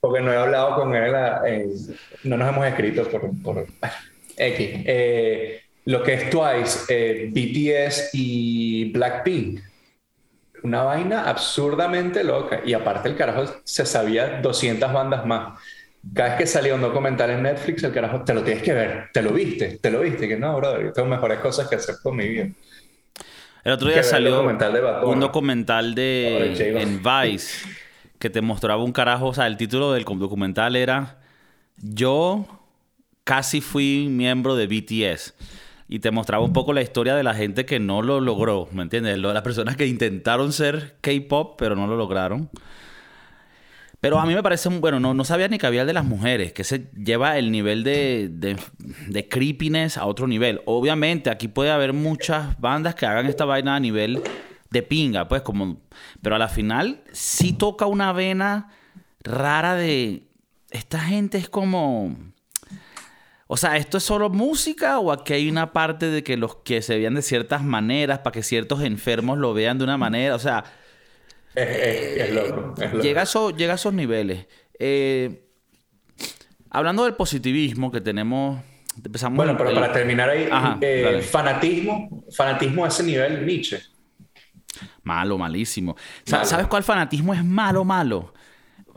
[0.00, 1.14] porque no he hablado con él,
[1.46, 1.68] eh,
[2.22, 3.30] no nos hemos escrito por...
[3.42, 3.66] por
[4.36, 4.70] X.
[4.86, 9.60] Eh, lo que es Twice, eh, BTS y Blackpink
[10.64, 12.62] una vaina absurdamente loca.
[12.64, 15.60] Y aparte el carajo se sabía 200 bandas más.
[16.12, 19.10] Cada vez que salía un documental en Netflix, el carajo, te lo tienes que ver,
[19.12, 21.96] te lo viste, te lo viste, que no, brother, yo tengo mejores cosas que hacer
[22.02, 22.48] con mi vida.
[23.62, 27.66] El otro día salió un documental de en Vice
[28.18, 31.18] que te mostraba un carajo, o sea, el título del documental era
[31.76, 32.46] Yo
[33.24, 35.34] casi fui miembro de BTS
[35.88, 38.82] y te mostraba un poco la historia de la gente que no lo logró, ¿me
[38.82, 39.18] entiendes?
[39.18, 42.50] Las personas que intentaron ser K-pop, pero no lo lograron.
[44.00, 46.04] Pero a mí me parece, bueno, no, no sabía ni que había el de las
[46.04, 48.56] mujeres, que se lleva el nivel de, de,
[49.08, 50.60] de, creepiness a otro nivel.
[50.66, 54.22] Obviamente, aquí puede haber muchas bandas que hagan esta vaina a nivel
[54.70, 55.78] de pinga, pues como...
[56.20, 58.68] Pero a la final sí toca una vena
[59.22, 60.24] rara de...
[60.70, 62.14] Esta gente es como
[63.46, 66.80] o sea, ¿esto es solo música o aquí hay una parte de que los que
[66.82, 70.34] se vean de ciertas maneras para que ciertos enfermos lo vean de una manera?
[70.34, 70.64] O sea...
[71.54, 74.46] Es, loco, Llega, a llega a esos niveles.
[74.78, 75.46] Eh,
[76.70, 78.60] hablando del positivismo que tenemos...
[79.04, 80.48] Empezamos bueno, pero para terminar ahí,
[80.80, 83.80] eh, fanatismo, fanatismo a ese nivel Nietzsche.
[85.02, 85.96] Malo, malísimo.
[86.24, 88.32] ¿Sabes cuál fanatismo es malo, malo?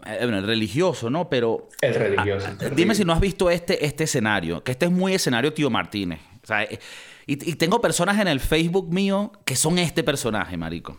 [0.05, 1.29] Eh, el religioso, ¿no?
[1.29, 1.69] Pero...
[1.81, 2.47] El religioso.
[2.49, 5.69] Ah, dime si no has visto este, este escenario, que este es muy escenario Tío
[5.69, 6.19] Martínez.
[6.43, 6.79] O sea, eh,
[7.25, 10.97] y, tengo personas en el Facebook mío que son este personaje, marico.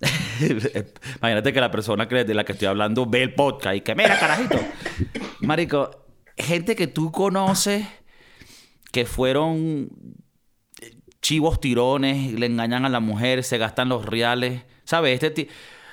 [1.18, 3.94] Imagínate que la persona que, de la que estoy hablando ve el podcast y que,
[3.94, 4.58] mira, carajito.
[5.40, 6.06] Marico,
[6.36, 7.84] gente que tú conoces
[8.92, 9.90] que fueron
[11.20, 14.62] chivos tirones, le engañan a la mujer, se gastan los reales.
[14.84, 15.22] ¿Sabes?
[15.22, 15.48] Este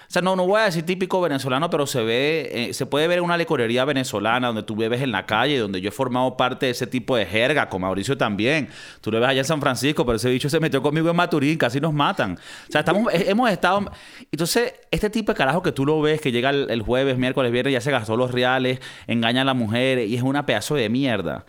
[0.08, 3.10] o sea, no, no voy a decir típico venezolano, pero se ve, eh, se puede
[3.10, 6.38] ver en una licorería venezolana donde tú bebes en la calle, donde yo he formado
[6.38, 8.70] parte de ese tipo de jerga, con Mauricio también.
[9.02, 11.58] Tú lo ves allá en San Francisco, pero ese bicho se metió conmigo en Maturín,
[11.58, 12.40] casi nos matan.
[12.70, 13.92] O sea, estamos, eh, hemos estado...
[14.32, 17.74] Entonces, este tipo de carajo que tú lo ves, que llega el, jueves, miércoles, viernes,
[17.74, 21.46] ya se gastó los reales, engaña a la mujer y es una pedazo de mierda.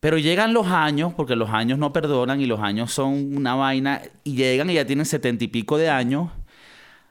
[0.00, 4.00] Pero llegan los años, porque los años no perdonan y los años son una vaina,
[4.22, 6.30] y llegan y ya tienen setenta y pico de años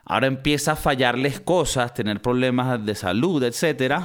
[0.05, 4.01] Ahora empieza a fallarles cosas, tener problemas de salud, etc.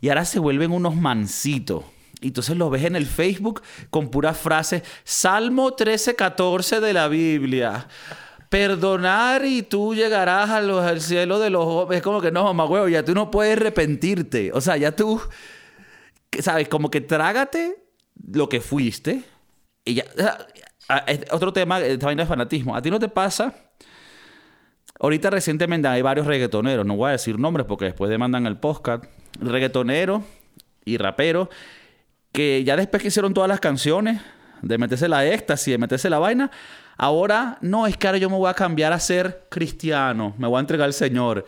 [0.00, 1.84] Y ahora se vuelven unos mansitos.
[2.20, 4.82] Y entonces lo ves en el Facebook con puras frases.
[5.04, 7.88] Salmo 13, 14 de la Biblia.
[8.50, 13.04] Perdonar y tú llegarás al cielo de los Es como que no, mamá huevo, ya
[13.04, 14.50] tú no puedes arrepentirte.
[14.52, 15.20] O sea, ya tú,
[16.40, 16.68] ¿sabes?
[16.68, 17.76] Como que trágate
[18.32, 19.22] lo que fuiste
[19.84, 20.04] Y ya,
[21.30, 22.74] otro tema, esta vaina de fanatismo.
[22.74, 23.54] ¿A ti no te pasa?
[25.00, 29.04] Ahorita recientemente hay varios reggaetoneros, no voy a decir nombres porque después demandan el podcast.
[29.40, 30.22] Reggaetoneros
[30.84, 31.48] y raperos
[32.32, 34.20] que ya después que hicieron todas las canciones,
[34.62, 36.50] de meterse la éxtasis, de meterse la vaina,
[36.96, 40.58] ahora no, es que ahora yo me voy a cambiar a ser cristiano, me voy
[40.58, 41.46] a entregar al Señor.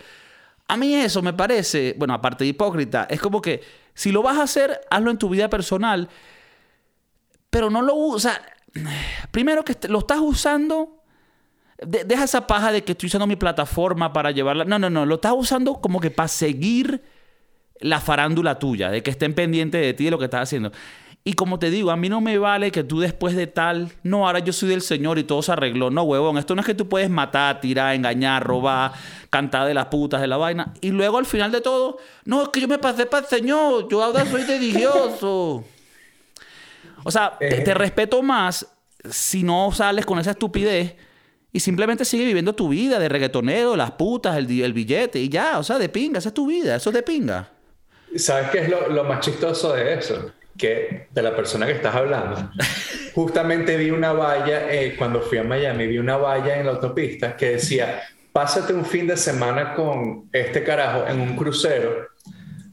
[0.69, 3.63] A mí eso me parece, bueno, aparte de hipócrita, es como que
[3.95, 6.09] si lo vas a hacer, hazlo en tu vida personal,
[7.51, 8.41] pero no lo usa.
[9.33, 11.00] Primero que lo estás usando,
[11.87, 14.64] deja esa paja de que estoy usando mi plataforma para llevarla.
[14.64, 17.03] No, no, no, lo estás usando como que para seguir
[17.81, 20.73] la farándula tuya, de que estén pendientes de ti de lo que estás haciendo.
[21.23, 24.27] Y como te digo, a mí no me vale que tú después de tal, no,
[24.27, 25.90] ahora yo soy del Señor y todo se arregló.
[25.90, 28.93] No, huevón, esto no es que tú puedes matar, tirar, engañar, robar,
[29.29, 30.73] cantar de las putas, de la vaina.
[30.81, 33.87] Y luego al final de todo, no, es que yo me pasé para el Señor,
[33.90, 35.64] yo ahora soy religioso.
[37.05, 37.75] O sea, te, eh.
[37.75, 38.66] respeto más
[39.09, 40.97] si no sales con esa estupidez
[41.53, 45.59] y simplemente sigue viviendo tu vida de reggaetonero, las putas, el, el billete y ya,
[45.59, 47.51] o sea, de pinga, esa es tu vida, eso es de pinga.
[48.17, 50.33] ¿Sabes qué es lo, más chistoso de eso?
[50.57, 52.51] Que de la persona que estás hablando.
[53.15, 57.37] Justamente vi una valla, eh, cuando fui a Miami, vi una valla en la autopista
[57.37, 62.09] que decía, pásate un fin de semana con este carajo en un crucero.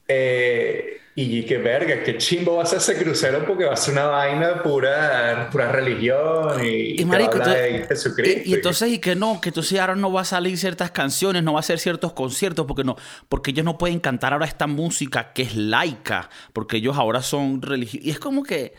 [0.07, 3.95] Eh, y qué verga, qué chimbo va a ser ese crucero porque va a ser
[3.95, 8.41] una vaina de pura, pura religión y, y, marico, de Jesucristo.
[8.45, 11.53] Y, entonces, y que no, que entonces ahora no va a salir ciertas canciones, no
[11.53, 12.97] va a hacer ciertos conciertos porque no,
[13.29, 17.63] porque ellos no pueden cantar ahora esta música que es laica, porque ellos ahora son
[17.63, 18.05] religiosos.
[18.05, 18.75] Y es como que.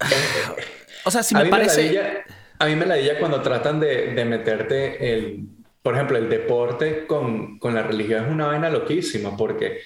[1.04, 2.22] o sea, si me parece.
[2.58, 5.48] a mí me la cuando tratan de, de meterte el.
[5.80, 9.80] Por ejemplo, el deporte con, con la religión es una vaina loquísima porque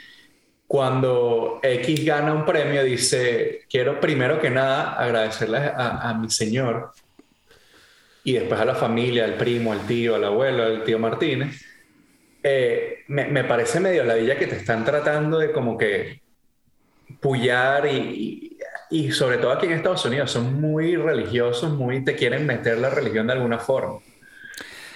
[0.73, 6.93] cuando X gana un premio, dice, quiero primero que nada agradecerle a, mi señor
[8.25, 11.63] y después a la familia, al primo, al tío, al abuelo, al tío Martínez.
[12.43, 16.23] Eh, me, parece medio la villa que te están tratando de como que
[17.21, 18.57] pullar y,
[18.89, 22.89] y, sobre todo aquí en Estados Unidos son muy religiosos, muy te quieren meter la
[22.89, 23.99] religión de alguna forma.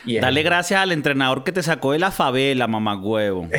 [0.06, 3.46] Dale gracias al entrenador que te sacó de la favela, mamá huevo.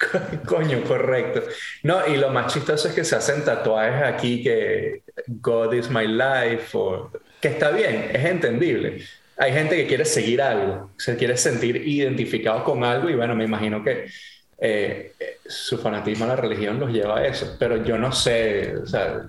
[0.46, 1.42] Coño, correcto.
[1.82, 6.06] No, y lo más chistoso es que se hacen tatuajes aquí que God is my
[6.06, 7.10] life, o,
[7.40, 9.02] que está bien, es entendible.
[9.36, 13.44] Hay gente que quiere seguir algo, se quiere sentir identificado con algo y bueno, me
[13.44, 14.06] imagino que
[14.58, 15.12] eh,
[15.46, 19.26] su fanatismo a la religión los lleva a eso, pero yo no sé, o sea,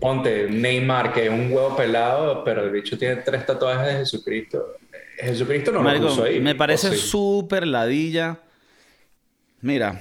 [0.00, 4.76] ponte Neymar, que es un huevo pelado, pero el bicho tiene tres tatuajes de Jesucristo.
[5.18, 6.40] Jesucristo no lo puso ahí.
[6.40, 8.40] Me parece súper ladilla
[9.62, 10.00] Mira,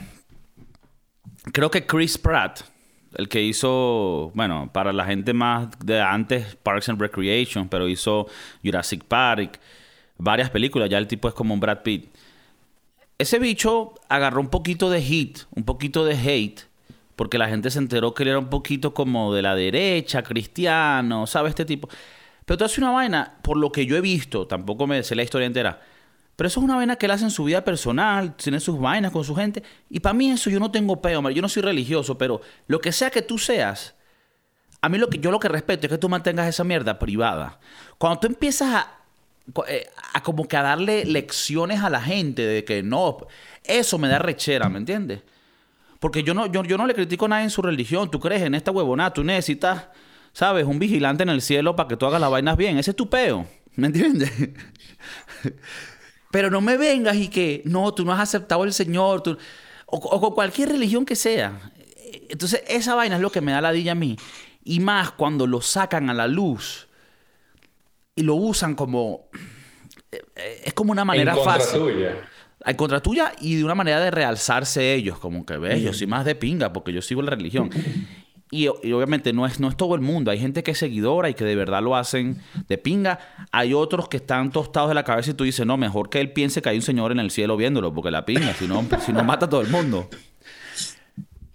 [1.51, 2.61] creo que Chris Pratt,
[3.15, 8.27] el que hizo, bueno, para la gente más de antes, Parks and Recreation, pero hizo
[8.63, 9.59] Jurassic Park,
[10.17, 12.07] varias películas, ya el tipo es como un Brad Pitt.
[13.17, 16.61] Ese bicho agarró un poquito de hit, un poquito de hate,
[17.17, 21.27] porque la gente se enteró que él era un poquito como de la derecha, cristiano,
[21.27, 21.49] ¿sabes?
[21.49, 21.89] Este tipo.
[22.45, 25.23] Pero tú haces una vaina, por lo que yo he visto, tampoco me sé la
[25.23, 25.81] historia entera
[26.39, 29.11] pero eso es una vaina que él hace en su vida personal, tiene sus vainas
[29.11, 29.61] con su gente.
[29.89, 31.29] Y para mí eso yo no tengo peo.
[31.31, 33.93] Yo no soy religioso, pero lo que sea que tú seas,
[34.79, 37.59] a mí lo que, yo lo que respeto es que tú mantengas esa mierda privada.
[37.97, 38.99] Cuando tú empiezas a,
[39.67, 43.17] eh, a como que a darle lecciones a la gente de que no,
[43.65, 45.23] eso me da rechera, ¿me entiendes?
[45.99, 48.09] Porque yo no, yo, yo no le critico a nadie en su religión.
[48.09, 49.87] Tú crees en esta huevonada, tú necesitas,
[50.31, 50.63] ¿sabes?
[50.63, 52.77] Un vigilante en el cielo para que tú hagas las vainas bien.
[52.77, 54.31] Ese es tu peo, ¿me entiendes?
[56.31, 59.23] Pero no me vengas y que, no, tú no has aceptado el Señor,
[59.85, 61.71] o, con cualquier religión que sea.
[62.29, 64.15] Entonces, esa vaina es lo que me da la dilla a mí.
[64.63, 66.87] Y más cuando lo sacan a la luz
[68.15, 69.29] y lo usan como...
[70.11, 72.29] Eh, es como una manera en contra Tuya.
[72.65, 76.07] En contra tuya y de una manera de realzarse ellos, como que ves, yo soy
[76.07, 77.69] más de pinga porque yo sigo la religión.
[78.51, 80.31] Y, obviamente no es, no es todo el mundo.
[80.31, 83.19] Hay gente que es seguidora y que de verdad lo hacen de pinga.
[83.51, 86.31] Hay otros que están tostados de la cabeza y tú dices, no, mejor que él
[86.31, 89.13] piense que hay un señor en el cielo viéndolo, porque la pinga, si no, si
[89.13, 90.09] no mata a todo el mundo.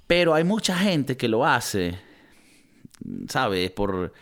[0.06, 1.98] Pero hay mucha gente que lo hace,
[3.28, 3.72] ¿sabes?
[3.72, 4.12] Por,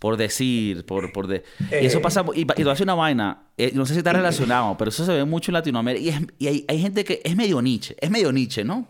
[0.00, 1.12] por decir, por...
[1.12, 1.44] por de...
[1.70, 2.24] y eso pasa...
[2.34, 5.24] Y, y hace una vaina, eh, no sé si está relacionado, pero eso se ve
[5.24, 6.20] mucho en Latinoamérica.
[6.38, 8.88] Y, hay, hay gente que es medio Nietzsche, es medio Nietzsche, ¿no?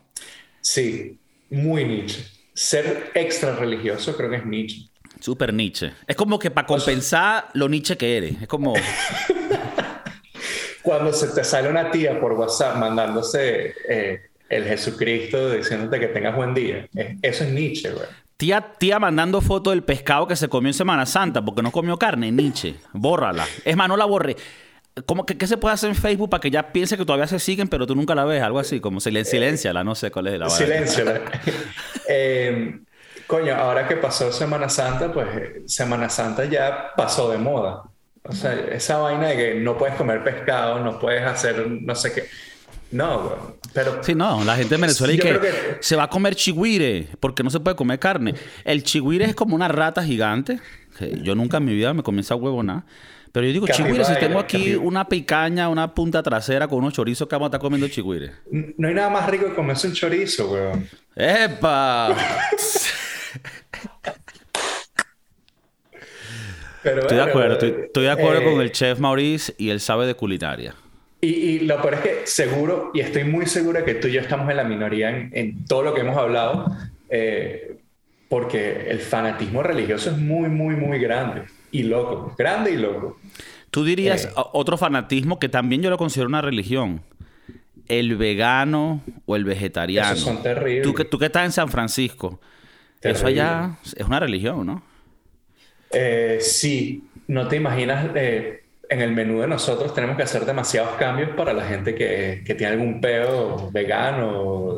[0.62, 1.18] Sí,
[1.50, 4.88] muy Nietzsche ser extra religioso creo que es Nietzsche.
[5.20, 5.92] Super Nietzsche.
[6.06, 8.42] Es como que para compensar lo Nietzsche que eres.
[8.42, 8.74] Es como...
[10.82, 16.34] Cuando se te sale una tía por WhatsApp mandándose eh, el Jesucristo diciéndote que tengas
[16.36, 16.88] buen día.
[17.22, 18.06] eso es Nietzsche, güey.
[18.36, 21.98] Tía, tía mandando foto del pescado que se comió en Semana Santa porque no comió
[21.98, 22.76] carne, Nietzsche.
[22.92, 23.46] Bórrala.
[23.64, 24.36] Es más, no la borré.
[25.04, 27.38] ¿Cómo que, ¿Qué se puede hacer en Facebook para que ya piense que todavía se
[27.38, 28.42] siguen, pero tú nunca la ves?
[28.42, 31.04] Algo así, como silencia, la no sé cuál es la Silencio.
[32.08, 32.80] eh,
[33.26, 35.28] coño, ahora que pasó Semana Santa, pues
[35.66, 37.82] Semana Santa ya pasó de moda.
[38.22, 42.12] O sea, esa vaina de que no puedes comer pescado, no puedes hacer no sé
[42.12, 42.24] qué.
[42.90, 44.02] No, pero...
[44.02, 47.50] Sí, no, la gente en Venezuela y que, se va a comer chigüire porque no
[47.50, 48.34] se puede comer carne.
[48.64, 50.58] El chigüire es como una rata gigante.
[51.22, 52.86] yo nunca en mi vida me comí esa huevona.
[53.36, 57.28] Pero yo digo, chigüire, si tengo aquí una picaña, una punta trasera con unos chorizos
[57.28, 58.30] que vamos a estar comiendo chigüire.
[58.78, 60.88] No hay nada más rico que comerse un chorizo, weón.
[61.14, 62.16] ¡Epa!
[66.82, 70.74] estoy de acuerdo, estoy, de acuerdo con el chef Maurice y él sabe de culinaria.
[71.20, 74.48] Y, lo peor es que seguro, y estoy muy segura que tú y yo estamos
[74.48, 76.74] en la minoría en, todo lo que hemos hablado,
[77.10, 77.76] eh,
[78.30, 83.18] porque el fanatismo religioso es muy, muy, muy grande y loco, grande y loco.
[83.70, 84.30] Tú dirías eh.
[84.34, 87.02] otro fanatismo que también yo lo considero una religión.
[87.88, 90.12] El vegano o el vegetariano.
[90.12, 90.82] Esos son terribles.
[90.82, 92.40] Tú que, tú que estás en San Francisco.
[93.00, 94.82] Eso allá es una religión, ¿no?
[95.92, 100.96] Eh, sí, no te imaginas, eh, en el menú de nosotros tenemos que hacer demasiados
[100.96, 104.76] cambios para la gente que, tiene algún peo vegano.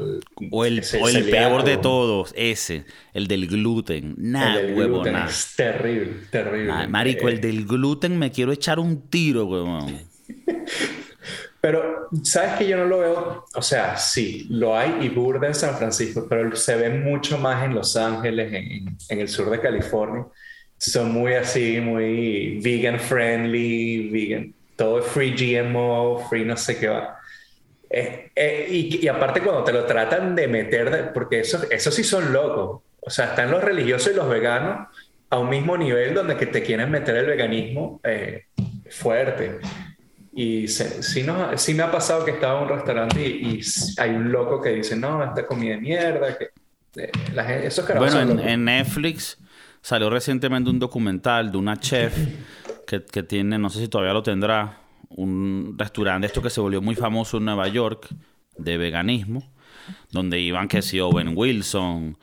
[0.51, 0.83] O el,
[1.31, 4.14] peor de todos, ese, el del gluten.
[4.18, 6.88] Nada, huevo, Es terrible, terrible.
[6.88, 9.99] marico, el eh, del gluten me quiero echar un tiro, huevón.
[11.61, 13.44] Pero, ¿sabes que yo no lo veo?
[13.53, 17.64] O sea, sí, lo hay y burda en San Francisco, pero se ve mucho más
[17.64, 20.25] en Los Ángeles, en, en el sur de California
[20.79, 27.19] son muy así, muy vegan friendly, vegan, todo free GMO, free no sé qué va.
[27.91, 32.33] Eh, eh, y, aparte cuando te lo tratan de meter, porque eso, eso sí son
[32.33, 34.88] locos, o sea, están los religiosos y los veganos
[35.31, 38.45] a un mismo nivel donde que te quieren meter el veganismo eh,
[38.91, 39.59] fuerte.
[40.33, 43.61] Y sí, no, sí me ha pasado que estaba en un restaurante y,
[43.97, 46.51] hay un loco que dice, no, esta comida de mierda, que
[47.35, 49.38] la gente, esos Bueno, en, en Netflix
[49.81, 52.17] Salió recientemente un documental de una chef
[52.87, 56.95] que, tiene, no sé si todavía lo tendrá, un restaurante, esto que se volvió muy
[56.95, 58.09] famoso en Nueva York,
[58.57, 59.51] de veganismo,
[60.11, 62.17] donde iban que si Owen Wilson,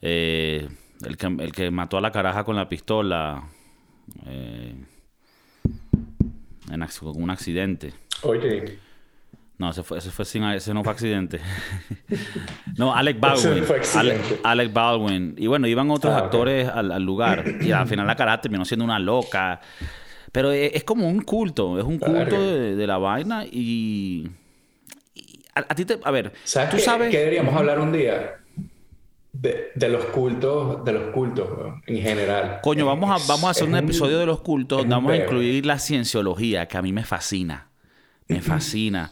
[0.00, 0.68] eh,
[1.04, 3.44] el, que, el que mató a la caraja con la pistola,
[4.26, 4.74] eh,
[6.70, 7.92] en un accidente.
[8.22, 8.78] Oye.
[9.60, 11.38] No, ese fue, ese fue sin, ese no fue accidente.
[12.78, 13.62] no, Alec Baldwin.
[14.42, 15.34] Alec, Baldwin.
[15.36, 17.44] Y bueno, iban otros ah, actores al, lugar.
[17.60, 19.60] Y al final la cara terminó siendo una loca.
[20.32, 21.78] Pero es, como un culto.
[21.78, 23.44] Es un culto de, la vaina.
[23.44, 24.30] Y.
[25.54, 26.00] a, ti te.
[26.04, 26.32] A ver.
[26.42, 27.12] ¿Sabes tú qué, sabes.
[27.12, 28.36] deberíamos hablar un día?
[29.30, 31.50] De, los cultos, de los cultos
[31.86, 32.60] en general.
[32.62, 34.88] Coño, vamos a, vamos a hacer un, episodio de los cultos.
[34.88, 37.68] Vamos a incluir la cienciología, que a mí me fascina.
[38.26, 39.10] Me fascina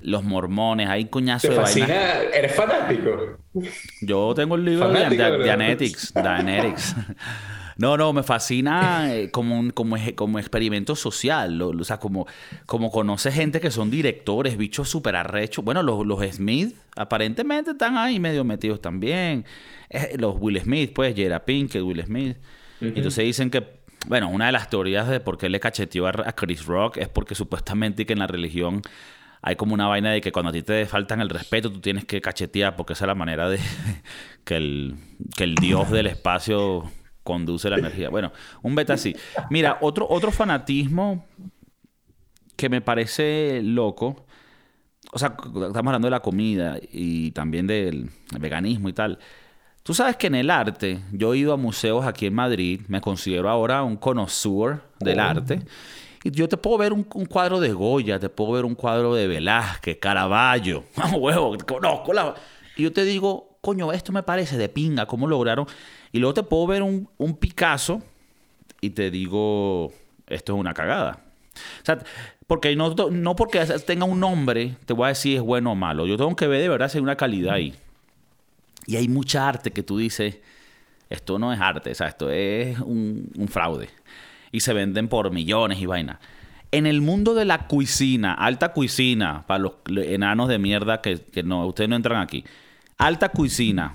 [0.00, 2.20] los mormones, hay cuñazo de fascina?
[2.34, 3.38] ¿Eres fanático?
[4.02, 6.14] Yo tengo el libro de, Dianetics.
[7.78, 11.62] No, no, me fascina eh, como, un, como, como experimento social.
[11.62, 12.26] o sea, como,
[12.66, 15.64] como conoce gente que son directores, bichos súper arrechos.
[15.64, 19.44] Bueno, los, los Smith aparentemente están ahí medio metidos también.
[19.90, 22.36] Eh, los Will Smith, pues, Jera Pinkett, Will Smith.
[22.80, 23.64] Entonces dicen que,
[24.08, 27.36] bueno, una de las teorías de por qué le cacheteó a Chris Rock es porque
[27.36, 28.82] supuestamente que en la religión
[29.42, 32.04] hay como una vaina de que cuando a ti te faltan el respeto, tú tienes
[32.04, 33.58] que cachetear porque esa es la manera de
[34.44, 34.96] que el,
[35.36, 36.90] que el dios del espacio
[37.22, 38.08] conduce la energía.
[38.08, 39.14] Bueno, un beta así.
[39.50, 41.26] Mira, otro, otro fanatismo
[42.56, 44.26] que me parece loco.
[45.12, 49.18] O sea, estamos hablando de la comida y también del veganismo y tal.
[49.82, 53.00] Tú sabes que en el arte, yo he ido a museos aquí en Madrid, me
[53.00, 55.22] considero ahora un connoisseur del oh.
[55.22, 55.62] arte.
[56.24, 59.26] Y yo te puedo ver un, cuadro de Goya, te puedo ver un cuadro de
[59.28, 60.84] Velázquez, Caravaggio,
[61.16, 62.34] huevo, conozco la...
[62.76, 65.66] Y yo te digo, coño, esto me parece de pinga, ¿cómo lograron?
[66.12, 68.02] Y luego te puedo ver un, un Picasso
[68.80, 69.92] y te digo,
[70.26, 71.20] esto es una cagada.
[71.82, 71.98] O sea,
[72.46, 76.06] porque no, no porque tenga un nombre, te voy a decir es bueno o malo.
[76.06, 77.74] Yo tengo que ver de verdad si hay una calidad ahí.
[78.86, 80.38] Y hay mucha arte que tú dices,
[81.10, 83.88] esto no es arte, o sea, esto es un fraude
[84.52, 86.20] y se venden por millones y vaina.
[86.70, 91.66] En el mundo de la cuisina, alta cuisina, para los enanos de mierda que, no,
[91.66, 92.44] ustedes no entran aquí.
[92.98, 93.94] Alta cuisina.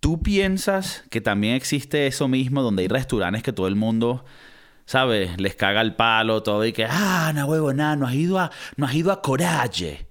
[0.00, 4.24] ¿Tú piensas que también existe eso mismo donde hay restaurantes que todo el mundo,
[4.84, 5.40] ¿sabes?
[5.40, 8.50] Les caga el palo, todo y que, ah, no huevo, nada, no has ido a,
[8.76, 10.06] no has ido a Coraje,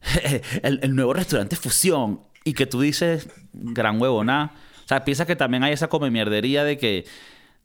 [0.62, 2.20] el, el nuevo restaurante Fusión.
[2.44, 4.52] Y que tú dices, gran huevo, nada
[4.84, 7.04] O sea, piensa que también hay esa come mierdería de que,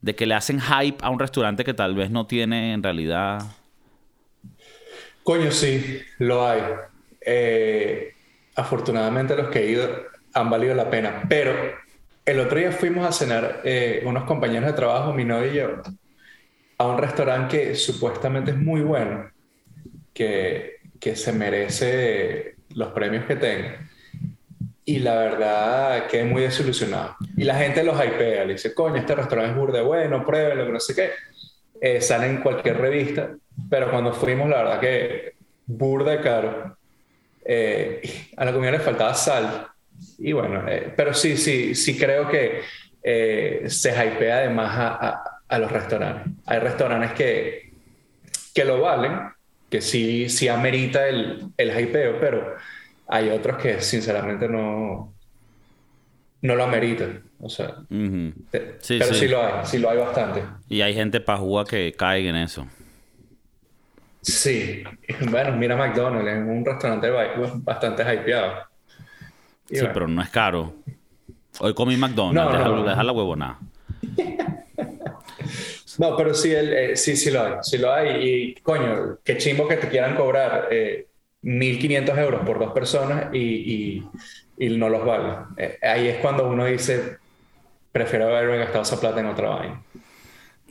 [0.04, 3.40] de que le hacen hype a un restaurante que tal vez no tiene en realidad.
[5.22, 6.60] Coño, sí, lo hay.
[7.22, 8.12] Eh,
[8.54, 9.88] afortunadamente los que he ido
[10.34, 11.22] han valido la pena.
[11.26, 11.54] Pero
[12.26, 15.82] el otro día fuimos a cenar eh, unos compañeros de trabajo, mi novio y yo,
[16.76, 19.30] a un restaurante que supuestamente es muy bueno,
[20.12, 23.88] que, que se merece los premios que tenga.
[24.86, 27.16] Y la verdad quedé muy desilusionado.
[27.36, 30.72] Y la gente los hypea, le dice, coño, este restaurante es burde bueno, pruébelo, que
[30.72, 31.10] no sé qué.
[31.80, 33.30] Eh, sale en cualquier revista,
[33.70, 35.34] pero cuando fuimos, la verdad que
[35.66, 36.76] burda caro.
[37.44, 38.00] Eh,
[38.36, 39.68] a la comida le faltaba sal.
[40.18, 42.62] Y bueno, eh, pero sí, sí, sí creo que
[43.02, 46.32] eh, se hypea además a, a, los restaurantes.
[46.46, 47.70] Hay restaurantes que,
[48.54, 49.20] que lo valen,
[49.70, 52.54] que sí, sí amerita el, el hypeo, pero
[53.06, 55.12] hay otros que sinceramente no,
[56.42, 57.22] no lo ameritan.
[57.40, 57.74] O sea,
[58.50, 59.28] pero sí.
[59.28, 60.42] lo hay, sí lo hay bastante.
[60.68, 62.66] Y hay gente pajúa que cae en eso.
[64.22, 64.82] Sí,
[65.30, 67.10] bueno, mira McDonald's, es un restaurante
[67.58, 68.54] bastante hypeado.
[69.66, 70.74] sí, pero no es caro.
[71.60, 73.58] Hoy comí McDonald's, no, deja, la huevonada.
[75.98, 78.26] no, pero sí, eh, sí, sí lo hay, sí lo hay.
[78.26, 81.08] Y coño, qué chimbo que te quieran cobrar eh,
[81.44, 84.02] 1.500 euros por dos personas y,
[84.58, 85.34] y, no los vale.
[85.58, 87.18] Eh, ahí es cuando uno dice,
[87.92, 89.82] prefiero haberme gastado esa plata en otra vaina.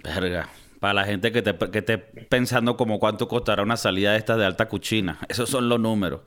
[0.04, 0.50] Verga.
[0.80, 4.38] Para la gente que, te, que esté pensando como cuánto costará una salida de estas
[4.38, 5.20] de alta cuchina.
[5.30, 6.22] Esos son los números.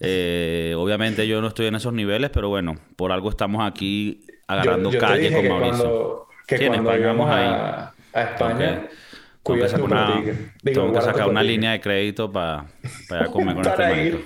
[0.00, 4.90] Eh, obviamente yo no estoy en esos niveles, pero bueno, por algo estamos aquí agarrando
[4.98, 6.26] calle con Mauricio.
[6.46, 8.88] que cuando vamos a, a España,
[9.46, 10.22] tengo que, sacar una,
[10.62, 12.66] tengo que sacar una línea de crédito para,
[13.08, 14.18] para comer con este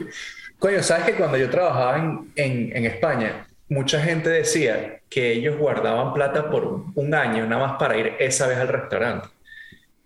[0.59, 5.57] Coño, ¿sabes que cuando yo trabajaba en, en, en España, mucha gente decía que ellos
[5.57, 9.29] guardaban plata por un año nada más para ir esa vez al restaurante?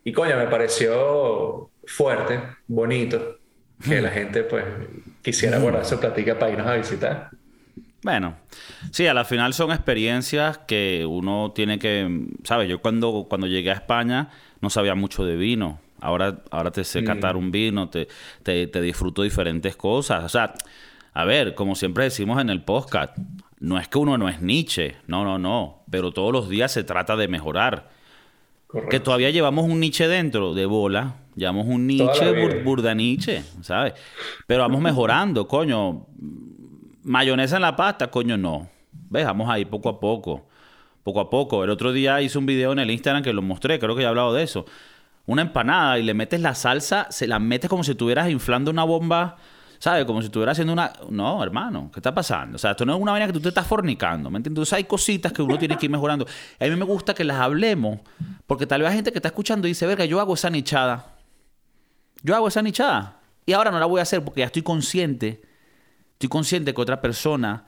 [0.05, 3.39] Y coño, me pareció fuerte, bonito,
[3.83, 4.65] que la gente pues
[5.23, 7.31] quisiera guardar su platica para irnos a visitar.
[8.05, 8.37] Bueno,
[8.93, 12.69] sí, a la final son experiencias que uno tiene que, ¿sabes?
[12.69, 14.29] Yo cuando, cuando llegué a España
[14.61, 15.81] no sabía mucho de vino.
[16.01, 18.09] Ahora, ahora te sé catar un vino, te,
[18.43, 20.23] te, te disfruto diferentes cosas.
[20.23, 20.53] O sea,
[21.15, 23.17] a ver, como siempre decimos en el podcast,
[23.59, 26.85] no es que uno no es Nietzsche, no, no, no, pero todos los días se
[26.85, 27.89] trata de mejorar.
[28.91, 31.15] Que todavía llevamos un niche dentro de bola.
[31.37, 33.95] Llevamos un niche, burda niche, ¿sabes?
[34.47, 36.07] Pero vamos mejorando, coño.
[37.05, 38.69] Mayonesa en la pasta, coño, no.
[38.93, 39.25] ¿Ves?
[39.25, 40.47] Vamos ahí poco a poco.
[41.03, 41.63] Poco a poco.
[41.63, 44.09] El otro día hice un video en el Instagram que lo mostré, creo que ya
[44.09, 44.65] he hablado de eso.
[45.27, 48.85] Una empanada y le metes la salsa, se la metes como si estuvieras inflando una
[48.85, 49.37] bomba
[49.85, 50.07] ¿Sabes?
[50.07, 50.95] Como si estuviera haciendo una...
[51.11, 52.57] No, hermano, ¿qué está pasando?
[52.57, 54.61] O sea, esto no es una vaina que tú te estás fornicando, ¿me entiendes?
[54.61, 56.27] Entonces hay cositas que uno tiene que ir mejorando.
[56.59, 58.01] A mí me gusta que las hablemos,
[58.47, 61.17] porque tal vez hay gente que está escuchando y dice, verga, yo hago esa nichada.
[62.23, 63.21] Yo hago esa nichada.
[63.45, 65.43] Y ahora no la voy a hacer porque ya estoy consciente.
[66.25, 67.65] Estoy consciente que otra persona,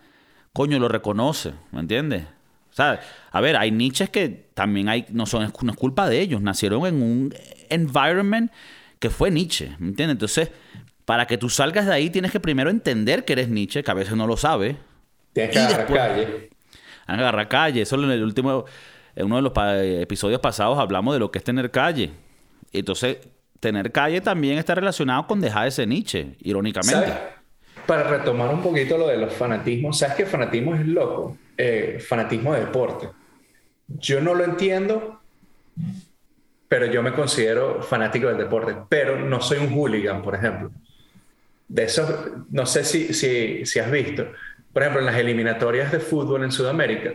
[0.55, 2.23] coño, lo reconoce, ¿me entiendes?
[2.71, 3.01] O sea,
[3.31, 6.87] a ver, hay niches que también hay, no son, no es culpa de ellos, nacieron
[6.87, 7.35] en un
[7.69, 8.51] environment
[8.99, 10.15] que fue Nietzsche, ¿me entiendes?
[10.15, 10.51] Entonces,
[11.05, 13.95] para que tú salgas de ahí tienes que primero entender que eres Nietzsche, que a
[13.95, 14.79] veces no lo sabe.
[15.35, 16.51] Tienes que agarrar calle.
[17.05, 17.83] Agarrar calle.
[17.83, 18.65] Eso en el último,
[19.17, 19.53] en uno de los
[20.01, 22.11] episodios pasados hablamos de lo que es tener calle.
[22.73, 23.19] Entonces,
[23.61, 27.36] tener calle también está relacionado con dejar ese Nietzsche, irónicamente.
[27.87, 31.37] Para retomar un poquito lo de los fanatismos, ¿sabes que fanatismo es loco?
[31.57, 33.09] Eh, fanatismo de deporte.
[33.89, 35.20] Yo no lo entiendo,
[36.68, 40.70] pero yo me considero fanático del deporte, pero no soy un hooligan, por ejemplo
[41.68, 44.32] de eso, no sé si, si, si has visto,
[44.72, 47.14] por ejemplo, en las eliminatorias de fútbol en Sudamérica,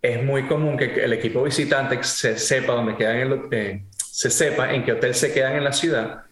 [0.00, 4.84] es muy común que el equipo visitante se sepa dónde quedan eh, se sepa en
[4.84, 6.22] qué hotel se quedan en la ciudad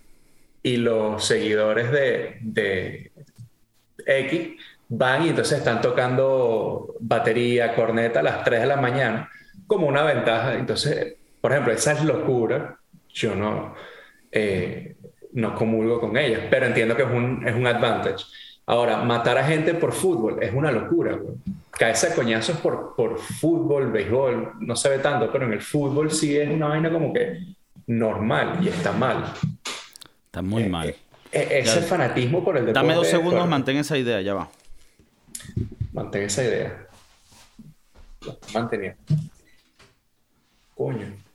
[0.63, 3.10] y los seguidores de
[4.19, 4.51] X
[4.89, 9.31] van y entonces están tocando batería, corneta a las 3 de la mañana
[9.67, 10.55] como una ventaja.
[10.55, 12.77] Entonces, por ejemplo, esa es locura.
[13.13, 13.75] Yo no,
[14.33, 14.97] eh,
[15.33, 18.25] no comulgo con ellas, pero entiendo que es un, es un advantage.
[18.67, 21.35] Ahora, matar a gente por fútbol es una locura, güey.
[21.71, 26.11] Caerse a coñazos por, por fútbol, béisbol, no se ve tanto, pero en el fútbol
[26.11, 27.39] sí es una vaina como que
[27.87, 29.33] normal y está mal.
[30.27, 30.89] Está muy eh, mal.
[30.89, 30.97] Eh,
[31.33, 32.87] ese fanatismo por el deporte.
[32.87, 34.49] Dame dos segundos, mantén esa idea, ya va.
[35.93, 36.87] Mantén esa idea.
[38.53, 38.99] Manteniendo.
[40.75, 41.30] Coño.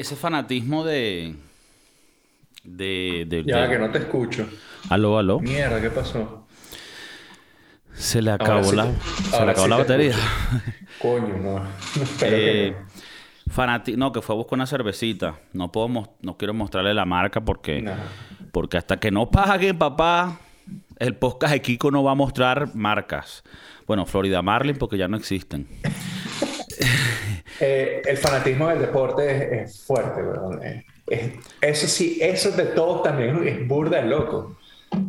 [0.00, 1.34] Ese fanatismo de.
[2.64, 3.24] De.
[3.28, 4.48] de ya, de- que no te escucho.
[4.88, 5.40] Aló, aló.
[5.40, 6.46] Mierda, ¿qué pasó?
[7.94, 8.86] Se le acabó sí la,
[9.30, 10.14] se le acabó sí la te batería.
[11.00, 11.64] Coño, no.
[12.02, 12.76] Espero que Eh,
[13.54, 15.38] fanati- no, que fue a buscar una cervecita.
[15.52, 17.92] No puedo mos- no quiero mostrarle la marca porque, no.
[18.52, 20.38] porque hasta que no paguen, papá,
[20.98, 23.42] el podcast de Kiko no va a mostrar marcas.
[23.86, 25.66] Bueno, Florida Marlin porque ya no existen.
[27.60, 29.30] Eh, el fanatismo del deporte
[29.62, 30.60] es, es fuerte, weón.
[31.06, 34.56] Es- eso sí, eso de todos también es burda de loco.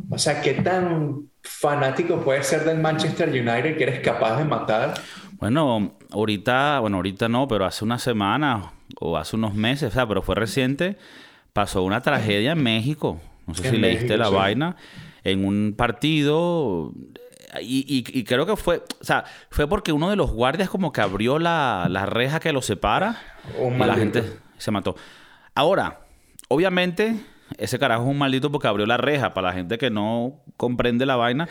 [0.10, 5.10] O sea, ¿qué tan fanático puedes ser del Manchester United que eres capaz de matar?
[5.39, 10.08] Bueno, ahorita, bueno, ahorita no, pero hace una semana o hace unos meses, o sea,
[10.08, 10.97] pero fue reciente,
[11.54, 13.20] pasó una tragedia en México.
[13.47, 14.34] No sé En si leíste la sí.
[14.36, 14.76] vaina.
[15.24, 16.93] En un partido.
[17.60, 20.93] Y, y- y creo que fue, o sea, fue porque uno de los guardias como
[20.93, 23.20] que abrió la, la reja que lo separa
[23.60, 24.95] Un y la gente se mató.
[25.54, 25.99] Ahora,
[26.47, 27.20] obviamente,
[27.58, 29.34] ese carajo es un maldito porque abrió la reja.
[29.34, 31.49] Para la gente que no comprende la vaina,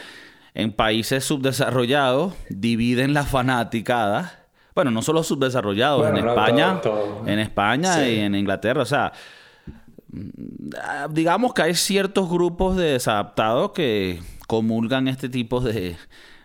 [0.54, 4.46] en países subdesarrollados dividen la fanaticada.
[4.74, 7.28] Bueno, no solo subdesarrollados, Bueno, en no, España, todo- todo.
[7.28, 8.00] en España Sí.
[8.12, 9.12] y en Inglaterra, o sea,
[10.12, 14.20] mm, ah, digamos que hay ciertos grupos de desadaptados que
[14.50, 15.94] comulgan este tipo de,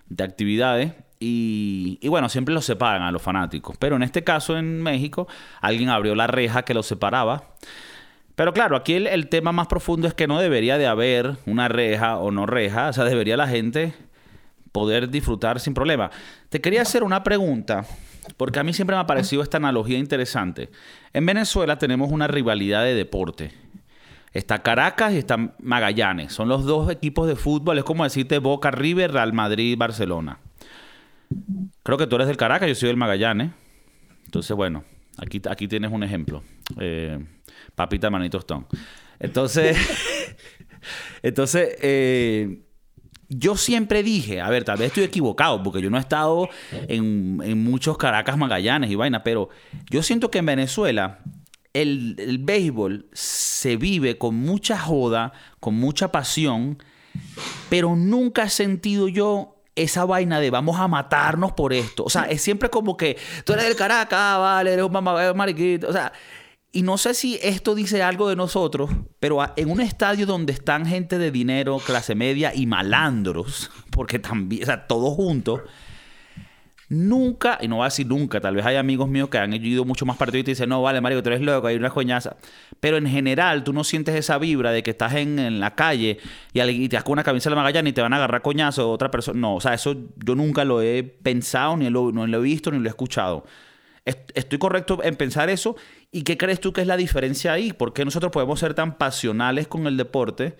[0.10, 3.78] de actividades y, y bueno, siempre los separan a los fanáticos.
[3.80, 5.28] Pero en este caso en México,
[5.60, 7.56] alguien abrió la reja que los separaba.
[8.36, 12.20] Pero claro, aquí el, tema más profundo es que no debería de haber una reja
[12.20, 13.96] o no reja, o sea, debería la gente
[14.72, 16.12] poder disfrutar sin problema.
[16.50, 17.88] Te quería hacer una pregunta,
[18.38, 20.70] porque a mí siempre me ha parecido esta analogía interesante.
[21.12, 23.66] En Venezuela tenemos una rivalidad de deporte.
[24.36, 26.34] Está Caracas y está Magallanes.
[26.34, 27.78] Son los dos equipos de fútbol.
[27.78, 30.40] Es como decirte Boca River, Real Madrid, Barcelona.
[31.84, 33.52] Creo que tú eres del Caracas, yo soy del Magallanes.
[34.26, 34.84] Entonces, bueno,
[35.18, 36.44] aquí, aquí tienes un ejemplo.
[36.78, 37.18] Eh,
[37.76, 38.66] papita Manito Stone.
[39.22, 39.78] Entonces,
[41.24, 42.60] entonces eh,
[43.30, 46.50] yo siempre dije, a ver, tal vez estoy equivocado, porque yo no he estado
[46.90, 49.48] en, en muchos Caracas Magallanes y vaina, pero
[49.90, 51.22] yo siento que en Venezuela
[51.76, 56.82] el, el béisbol se vive con mucha joda, con mucha pasión,
[57.70, 62.06] pero nunca he sentido yo esa vaina de vamos a matarnos por esto.
[62.06, 65.90] O sea, es siempre como que tú eres del Caracas, vale, eres un mamá, mariquito.
[65.90, 66.14] O sea,
[66.72, 70.86] y no sé si esto dice algo de nosotros, pero en un estadio donde están
[70.86, 75.62] gente de dinero, clase media y malandros, porque también, o sea, todos juntos,
[76.96, 79.86] nunca, y no voy a decir nunca, tal vez hay amigos míos que han ido
[79.86, 82.38] mucho más partidos y te dicen, no, vale, Mario, tú eres loco, hay una coñaza.
[82.80, 86.20] Pero en general, tú no sientes esa vibra de que estás en, la calle
[86.54, 88.90] y, te das con una camisa de la Magallanes y te van a agarrar coñazo
[88.90, 89.40] otra persona.
[89.40, 92.72] No, o sea, eso yo nunca lo he pensado, ni lo, no lo he visto,
[92.72, 93.46] ni lo he escuchado.
[94.06, 95.76] Est- ¿Estoy correcto en pensar eso?
[96.12, 97.74] ¿Y qué crees tú que es la diferencia ahí?
[97.74, 100.56] ¿Por qué nosotros podemos ser tan pasionales con el deporte,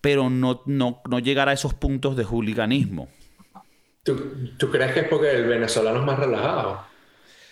[0.00, 3.08] pero no, no, no llegar a esos puntos de hooliganismo?
[4.02, 6.94] ¿Tú, tú crees que es porque el venezolano es más relajado?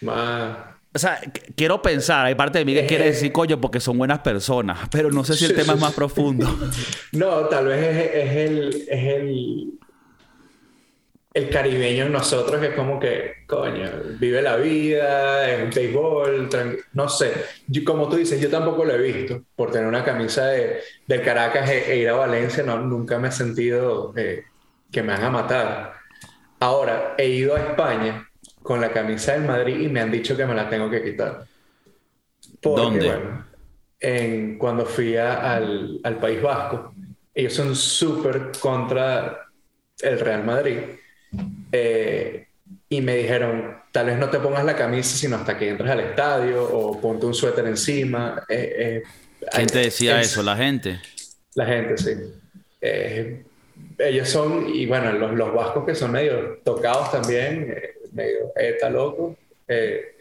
[0.00, 0.76] Más...
[0.94, 3.98] O sea, qu- quiero pensar, hay parte de mí que quiere decir, coño, porque son
[3.98, 5.94] buenas personas, pero no sé si el Sí, tema sí, es más sí.
[5.94, 6.48] profundo.
[7.12, 9.78] No, tal vez es, es el, es el,
[11.34, 16.48] el caribeño en nosotros que es como que, coño, vive la vida, es un béisbol,
[16.92, 17.32] no sé.
[17.66, 21.22] Yo- como tú dices, yo tampoco lo he visto por tener una camisa de, del
[21.22, 24.42] Caracas e, e ir a Valencia, no, nunca me he sentido eh,
[24.90, 25.94] que me van a matar.
[26.60, 28.28] Ahora, he ido a España
[28.62, 31.44] con la camisa del Madrid y me han dicho que me la tengo que quitar.
[32.60, 33.06] Porque, ¿Dónde?
[33.06, 33.46] bueno,
[34.00, 36.94] en, cuando fui a- al, al País Vasco,
[37.34, 39.38] ellos son súper contra
[40.00, 40.78] el Real Madrid.
[41.72, 42.46] Eh,
[42.88, 46.00] y me dijeron, tal vez no te pongas la camisa sino hasta que entres al
[46.00, 48.44] estadio o ponte un suéter encima.
[48.48, 49.02] Eh, eh,
[49.50, 50.42] ¿Quién te decía es- eso?
[50.42, 51.00] La gente.
[51.54, 52.10] La gente, sí.
[52.80, 53.44] Eh,
[53.98, 58.88] ellos son, y bueno, los, los vascos que son medio tocados también, eh, medio eta
[58.90, 59.36] loco.
[59.66, 60.14] eh,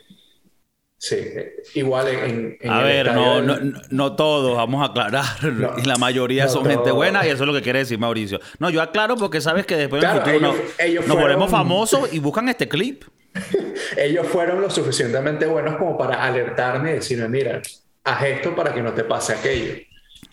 [0.98, 4.82] sí, eh, igual en, en- en A el ver, no, del- no, no- todos, vamos
[4.82, 5.26] a aclarar.
[5.44, 8.40] No, la mayoría son gente buena y eso es lo que quiere decir Mauricio.
[8.60, 11.50] No, yo aclaro porque sabes que después en Claro, el futuro ellos- ellos nos volvemos
[11.50, 13.04] fueron- famosos y buscan este clip.
[13.98, 17.62] ellos fueron lo suficientemente buenos como para alertarme y decirme, mira,
[18.04, 19.76] haz esto para que no te pase aquello.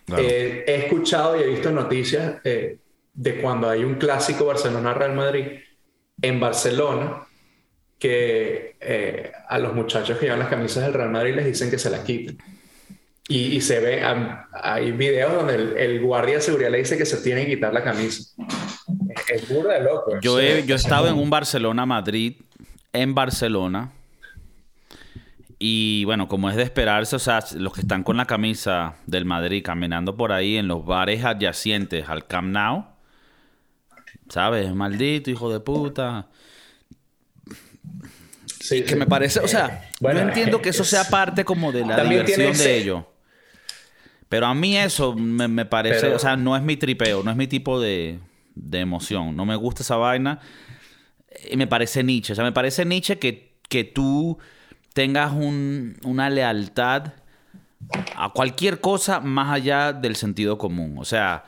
[0.05, 0.23] Claro.
[0.23, 2.77] Eh, he escuchado y he visto noticias eh,
[3.15, 5.45] de cuando hay un clásico Barcelona-Real Madrid
[6.21, 7.23] en Barcelona
[7.97, 11.79] que eh, a los muchachos que llevan las camisas del Real Madrid les dicen que
[11.79, 12.37] se las quiten.
[13.27, 14.03] Y, y se ve,
[14.61, 17.73] hay videos donde el, el guardia de seguridad le dice que se tiene que quitar
[17.73, 18.35] la camisa.
[19.09, 20.19] Es, es burda de loco.
[20.21, 22.35] Yo he, yo he estado en un Barcelona-Madrid,
[22.93, 23.91] en Barcelona,
[25.57, 29.25] Y bueno, como es de esperarse, o sea, los que están con la camisa del
[29.25, 32.85] Madrid caminando por ahí en los bares adyacentes al Camp Nou,
[34.29, 34.73] ¿sabes?
[34.73, 36.27] Maldito hijo de puta.
[38.59, 42.03] Sí, que me parece, o sea, yo entiendo que eso sea parte como de la
[42.03, 43.03] diversión de ellos.
[44.27, 47.47] Pero a mí eso me, parece, o sea, no es mi tripeo, no es mi
[47.47, 48.19] tipo de,
[48.55, 49.35] de emoción.
[49.35, 50.39] No me gusta esa vaina.
[51.49, 52.33] Y me parece Nietzsche.
[52.33, 54.39] O sea, me parece Nietzsche que, que tú
[54.93, 57.13] tengas una lealtad
[58.15, 60.95] a cualquier cosa más allá del sentido común.
[60.97, 61.43] O sea,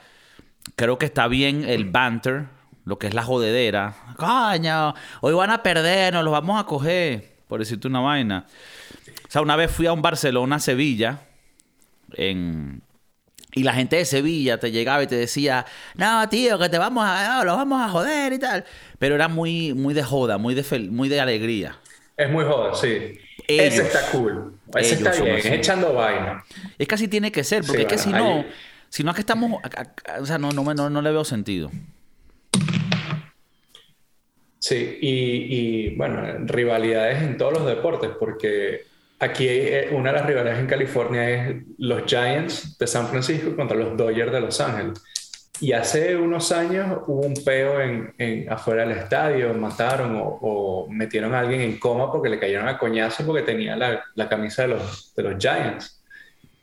[0.76, 2.48] creo que está bien el banter,
[2.88, 3.96] lo que es la jodedera.
[4.16, 8.46] Coño, hoy van a perder, nos los vamos a coger, por decirte una vaina.
[9.28, 11.20] O sea, una vez fui a un Barcelona-Sevilla
[12.18, 15.66] y la gente de Sevilla te llegaba y te decía,
[15.96, 18.64] no, tío, que te vamos a, los vamos a joder y tal.
[18.98, 21.78] Pero era muy, muy de joda, muy de, muy de alegría.
[22.16, 23.20] Es muy joda, sí.
[23.50, 24.54] Ese está cool.
[24.76, 26.46] Ese está bien, es echando vaina.
[26.78, 28.46] Es que así tiene que ser, porque es que si no,
[28.88, 29.62] si no es que estamos,
[30.22, 31.70] o sea, no, no, no, no le veo sentido.
[34.60, 38.82] Sí, y, y, bueno, rivalidades en todos los deportes, porque
[39.20, 43.78] aquí eh, una de las rivalidades en California es los Giants de San Francisco contra
[43.78, 45.02] los Dodgers de Los Ángeles.
[45.60, 51.40] Y hace unos años hubo un peo en, afuera del estadio, mataron o, metieron a
[51.40, 55.24] alguien en coma porque le cayeron a coñazo porque tenía la, camisa de los, de
[55.24, 56.00] los Giants.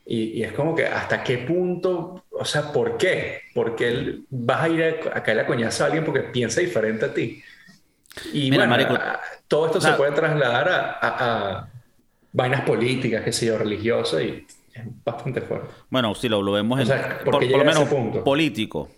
[0.05, 3.41] Y, es como que hasta qué punto, o sea, ¿por qué?
[3.53, 4.83] Porque él vas a ir
[5.13, 7.41] a, caer a coñazo a alguien porque piensa diferente a ti.
[8.33, 8.77] Y bueno,
[9.47, 11.67] todo esto se puede trasladar a, a,
[12.31, 15.67] vainas políticas, qué sé yo, religiosas y es bastante fuerte.
[15.89, 16.87] Bueno, si lo, lo vemos en,
[17.23, 17.87] por, lo menos
[18.23, 18.89] político.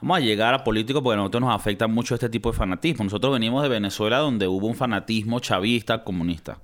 [0.00, 3.04] Vamos a llegar a político porque a nosotros nos afecta mucho este tipo de fanatismo.
[3.04, 6.58] Nosotros venimos de Venezuela donde hubo un fanatismo chavista, comunista.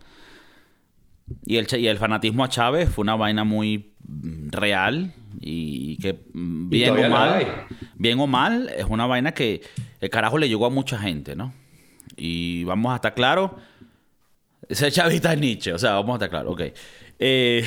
[1.45, 6.21] Y el, y el fanatismo a Chávez fue una vaina muy mm, real y que
[6.33, 9.63] mm, bien o mal, bien o mal, es una vaina que
[10.07, 11.53] el carajo le llegó a mucha gente, ¿no?
[12.17, 13.51] Y vamos a estar claros,
[14.69, 16.63] ese chavista es Nietzsche, o sea, vamos a estar claros, ok.
[17.19, 17.65] Eh,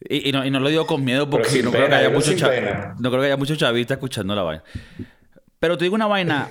[0.08, 3.26] y, no, lo digo con miedo porque no, creo que haya mucho no creo que
[3.26, 4.64] haya muchos chavistas escuchando la vaina.
[5.58, 6.48] Pero te digo una vaina,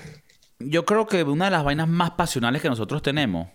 [0.59, 3.47] yo creo que una de las vainas más pasionales que nosotros tenemos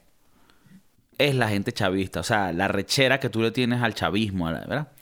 [1.18, 4.92] es la gente chavista, o sea, la rechera que tú le tienes al chavismo, ¿verdad?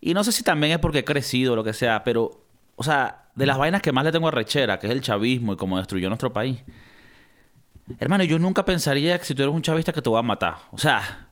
[0.00, 2.84] Y no sé si también es porque he crecido o lo que sea, pero, o
[2.84, 5.56] sea, de las vainas que más le tengo a rechera, que es el chavismo y
[5.56, 6.58] cómo destruyó nuestro país.
[8.00, 10.56] Hermano, yo nunca pensaría que si tú eres un chavista que te voy a matar.
[10.72, 11.28] O sea,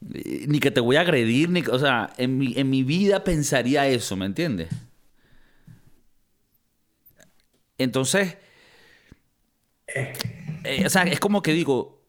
[0.00, 3.86] ni que te voy a agredir, ni, o sea, en mi, en mi vida pensaría
[3.86, 4.68] eso, ¿me entiendes?
[7.78, 8.36] Entonces,
[9.86, 12.02] eh, o sea, es como que digo,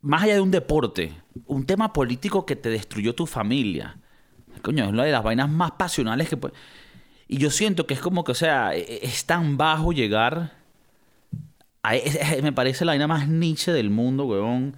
[0.00, 1.12] más allá de un deporte,
[1.46, 3.98] un tema político que te destruyó tu familia,
[4.62, 6.54] coño, es una de las vainas más pasionales que puede...
[7.32, 10.52] Y yo siento que es como que, o sea, e, e, es tan bajo llegar...
[11.82, 14.76] A, e, me parece la vaina más niche del mundo, weón.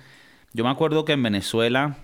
[0.52, 1.96] Yo me acuerdo que en Venezuela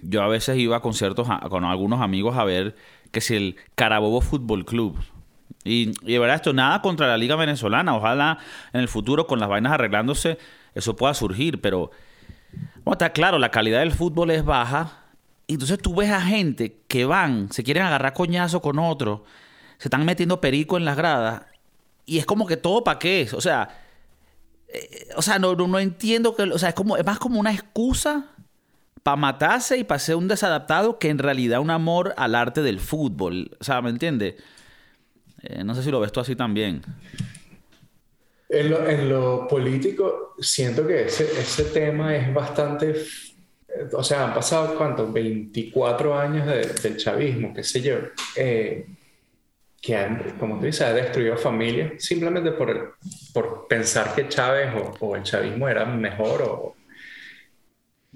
[0.00, 2.76] yo a veces iba a conciertos con algunos amigos a ver
[3.12, 4.96] que si el Carabobo Fútbol Club.
[5.64, 7.94] Y, y de verdad, esto nada contra la Liga Venezolana.
[7.94, 8.38] Ojalá
[8.72, 10.38] en el futuro, con las vainas arreglándose,
[10.74, 11.60] eso pueda surgir.
[11.60, 11.90] Pero,
[12.84, 15.03] bueno, está claro, la calidad del fútbol es baja.
[15.46, 19.24] Y entonces tú ves a gente que van, se quieren agarrar coñazo con otro,
[19.78, 21.42] se están metiendo perico en las gradas.
[22.06, 23.34] Y es como que todo para qué es.
[23.34, 23.68] O sea,
[24.68, 26.42] eh, o sea, no, no, entiendo que.
[26.42, 28.26] O sea, es, como, es más como una excusa
[29.02, 32.80] para matarse y para ser un desadaptado que en realidad un amor al arte del
[32.80, 33.56] fútbol.
[33.60, 34.36] O sea, ¿me entiendes?
[35.42, 36.82] Eh, no sé si lo ves tú así también.
[38.48, 43.04] En lo, en lo político, siento que ese, ese, tema es bastante.
[43.92, 45.12] O sea, han pasado, ¿cuántos?
[45.12, 47.96] 24 años del chavismo, qué sé yo.
[48.36, 48.86] Eh,
[49.80, 52.96] que han, como tú dices, ha destruido familias simplemente por,
[53.34, 56.76] por pensar que Chávez o, o el chavismo era mejor o,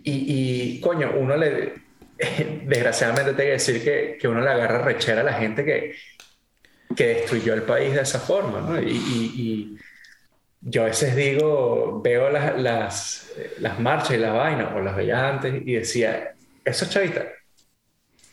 [0.02, 1.74] y, coño, uno le,
[2.64, 5.94] desgraciadamente tengo que decir que, que, uno le agarra rechera a la gente que,
[6.96, 8.80] que destruyó el país de esa forma, ¿no?
[8.80, 9.78] Y, y,
[10.60, 15.28] yo a veces digo, veo las, las, las, marchas y las vainas, o las veía
[15.28, 16.34] antes, y decía,
[16.64, 17.26] eso es chavista.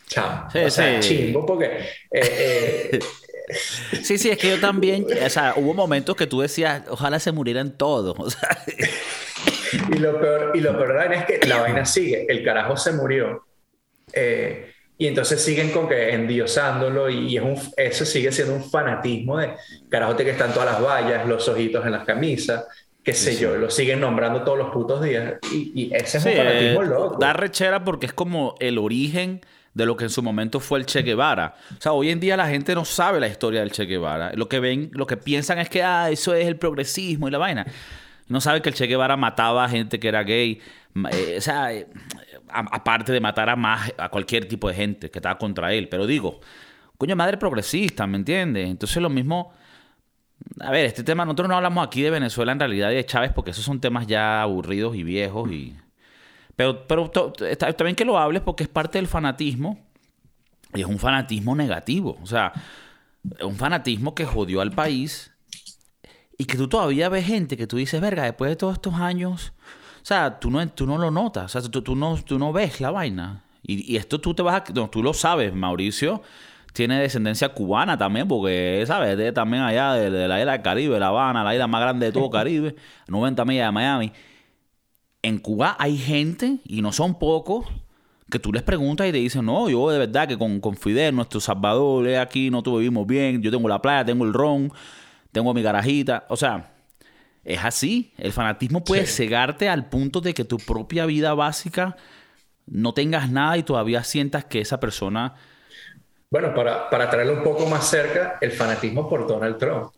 [0.07, 0.49] Chao.
[0.51, 1.65] Sí, o sea, chimbo, porque...
[2.11, 2.99] Eh, eh,
[4.01, 7.31] sí, sí, es que yo también, o sea, hubo momentos que tú decías, ojalá se
[7.31, 8.15] murieran todos.
[8.17, 8.49] O sea,
[9.91, 13.45] y lo peor, y lo peor es que la vaina sigue, el carajo se murió.
[14.13, 19.37] Eh, y entonces siguen con que endiosándolo y, es un, eso sigue siendo un fanatismo
[19.37, 19.53] de
[19.89, 22.65] carajo que están todas las vallas, los ojitos en las camisas.
[23.03, 25.35] qué sé yo, lo siguen nombrando todos los putos días.
[25.51, 27.17] Y, ese es un fanatismo eh, loco.
[27.19, 29.41] Da rechera porque es como el origen
[29.73, 31.55] de lo que en su momento fue el Che Guevara.
[31.77, 34.31] O sea, hoy en día la gente no sabe la historia del Che Guevara.
[34.33, 37.37] Lo que ven, lo que piensan es que ah, eso es el progresismo y la
[37.37, 37.65] vaina.
[38.29, 40.61] No saben que el Che Guevara mataba a gente que era gay.
[41.11, 41.87] Eh, o sea, eh,
[42.55, 45.89] aparte de matar a más a cualquier tipo de gente que estaba contra él.
[45.89, 46.39] Pero digo,
[46.97, 48.69] coño, madre progresista, ¿me entiendes?
[48.69, 49.53] Entonces lo mismo.
[50.59, 53.31] A ver, este tema, nosotros no hablamos aquí de Venezuela en realidad y de Chávez
[53.33, 55.75] porque esos son temas ya aburridos y viejos y
[56.55, 57.11] pero, pero
[57.49, 59.77] está, bien que lo hables porque es parte del fanatismo
[60.73, 62.17] y es un fanatismo negativo.
[62.21, 62.53] O sea,
[63.41, 65.31] un fanatismo que jodió al país
[66.37, 69.53] y que tú todavía ves gente que tú dices, verga, después de todos estos años,
[70.05, 72.79] sea, tú no, tú no lo notas, o sea, tú, tú, no, tú no ves
[72.81, 73.43] la vaina.
[73.63, 74.73] Y, y esto tú te vas a...
[74.73, 76.21] No, tú lo sabes, Mauricio
[76.73, 79.17] tiene descendencia cubana también, porque, ¿sabes?
[79.17, 82.07] De, también allá de, de, la isla del Caribe, La Habana, la isla más grande
[82.07, 82.75] de todo Caribe,
[83.07, 84.11] 90 millas de Miami
[85.25, 87.65] en Cuba hay gente, y no son pocos,
[88.29, 91.15] que tú les preguntas y te dicen, no, yo de verdad que con, con Fidel,
[91.15, 94.71] nuestro Salvador, aquí, nosotros vivimos bien, yo tengo la playa, tengo el ron,
[95.31, 96.25] tengo mi garajita.
[96.29, 96.74] O sea,
[97.45, 98.11] es así.
[98.17, 101.95] El fanatismo puede cegarte al punto de que tu propia vida básica
[102.65, 105.35] no tengas nada y todavía sientas que esa persona...
[106.31, 109.93] Bueno, para, para traerlo un poco más cerca, el fanatismo por Donald Trump.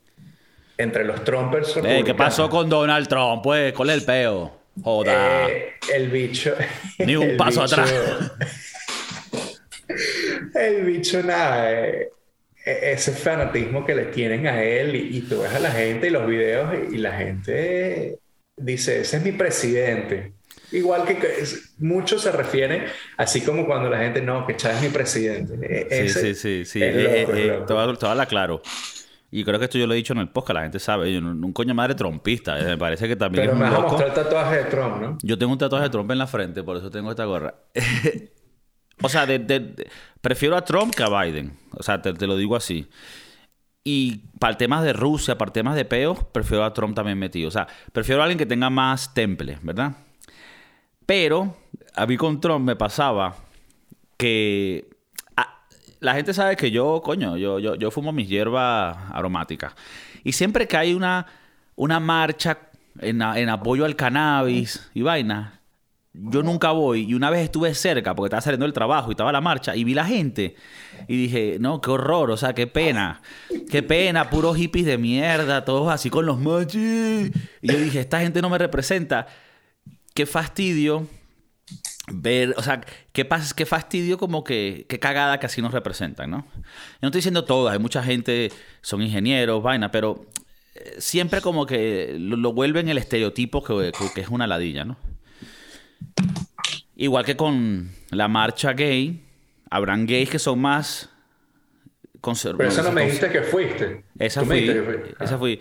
[0.77, 1.73] Entre los Trumpers...
[2.05, 3.41] ¿Qué pasó con Donald Trump?
[3.41, 4.57] Pues, ¿cuál es el peo?
[4.83, 5.47] Joda.
[5.47, 6.53] Eh, el bicho.
[6.99, 7.91] Ni un paso atrás.
[10.53, 11.71] El bicho, nada.
[11.71, 12.09] Eh,
[12.67, 16.27] ese fanatismo que le tienen a él y, tú ves a la gente y los
[16.27, 18.19] videos y, la gente
[18.55, 20.33] dice, ese es mi presidente.
[20.71, 21.17] Igual que,
[21.77, 22.83] muchos se refieren,
[23.15, 25.87] así como cuando la gente, no, que Chávez es mi presidente.
[25.89, 26.79] E, sí, sí, sí, sí.
[26.83, 28.61] Eh, toda, la claro.
[29.31, 31.13] Y creo que esto yo lo he dicho en el podcast, la gente sabe.
[31.13, 32.59] Yo, un coño madre trompista.
[32.59, 34.63] Eh, me parece que también Pero es un me vas a mostrar el tatuaje de
[34.65, 35.17] Trump, ¿no?
[35.21, 37.55] Yo tengo un tatuaje de Trump en la frente, por eso tengo esta gorra.
[39.01, 39.27] o sea,
[40.21, 41.57] prefiero a Trump que a Biden.
[41.71, 42.87] O sea, te, lo digo así.
[43.83, 47.17] Y para el tema de Rusia, para el tema de peos, prefiero a Trump también
[47.17, 47.47] metido.
[47.47, 49.93] O sea, prefiero a alguien que tenga más temple, ¿verdad?
[51.05, 51.57] Pero
[51.95, 53.35] a mí con Trump me pasaba
[54.17, 54.89] que
[55.99, 59.73] la gente sabe que yo, coño, yo, yo, yo fumo mis hierbas aromáticas.
[60.23, 61.25] Y siempre que hay una,
[61.75, 62.57] una marcha
[62.99, 65.56] en, en apoyo al cannabis y vaina,
[66.19, 67.05] yo nunca voy.
[67.09, 69.83] Y una vez estuve cerca porque estaba saliendo del trabajo y estaba la marcha y
[69.83, 70.55] vi la gente.
[71.07, 73.21] Y dije, no, qué horror, o sea, qué pena.
[73.69, 77.31] Qué pena, puros hippies de mierda, todos así con los machis.
[77.61, 79.27] Y yo dije, esta gente no me representa.
[80.13, 81.07] Qué fastidio
[82.11, 86.47] ver, o sea, qué, qué fastidio como que, qué cagada que así nos representan, ¿no?
[86.55, 86.61] Yo
[87.01, 88.51] no estoy diciendo todas, hay mucha gente,
[88.81, 90.25] son ingenieros, vaina, pero
[90.75, 94.97] eh, siempre como que lo, vuelven el estereotipo que, que, es una ladilla, ¿no?
[96.95, 99.23] Igual que con la marcha gay,
[99.69, 101.09] habrán gays que son más
[102.21, 102.73] conservadores.
[102.73, 104.03] Pero esa no me dijiste que fuiste.
[104.17, 104.67] Esa fui.
[105.19, 105.37] Esa ah.
[105.37, 105.59] fui.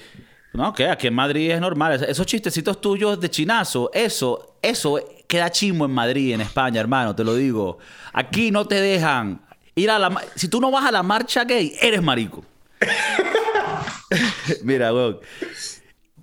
[0.52, 2.02] No, que aquí en Madrid es normal.
[2.08, 7.24] Esos chistecitos tuyos de chinazo, eso, eso queda chimo en Madrid, en España, hermano, te
[7.24, 7.78] lo digo.
[8.14, 9.42] Aquí no te dejan
[9.74, 10.18] ir a la...
[10.34, 12.42] Si tú no vas a la marcha gay, eres marico.
[14.62, 15.18] Mira, weón.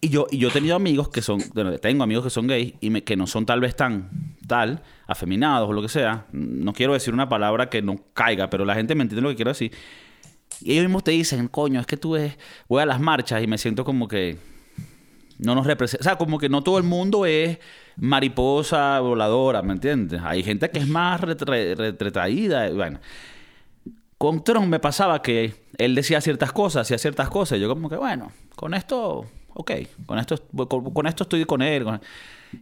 [0.04, 1.40] Y yo, y yo he tenido amigos que son,
[1.80, 5.72] tengo amigos que son gays y que no son tal vez tan, tal, afeminados o
[5.72, 6.26] lo que sea.
[6.34, 9.38] No quiero decir una palabra que no caiga, pero la gente me entiende lo que
[9.38, 9.72] quiero decir.
[10.60, 12.38] Y ellos mismos te dicen, coño, es que tú ves,
[12.68, 14.38] voy a las marchas y me siento como que
[15.40, 16.02] no nos representa.
[16.02, 17.60] O sea, como que no todo el mundo es
[17.96, 20.20] mariposa voladora, ¿me entiendes?
[20.22, 22.70] Hay gente que es más retraída.
[22.72, 23.00] Bueno,
[24.18, 27.58] con Trump me pasaba que él decía ciertas cosas, hacía ciertas cosas.
[27.58, 29.72] Y yo como que, bueno, con esto, ok,
[30.06, 30.38] con esto,
[30.68, 31.86] con, esto estoy con él.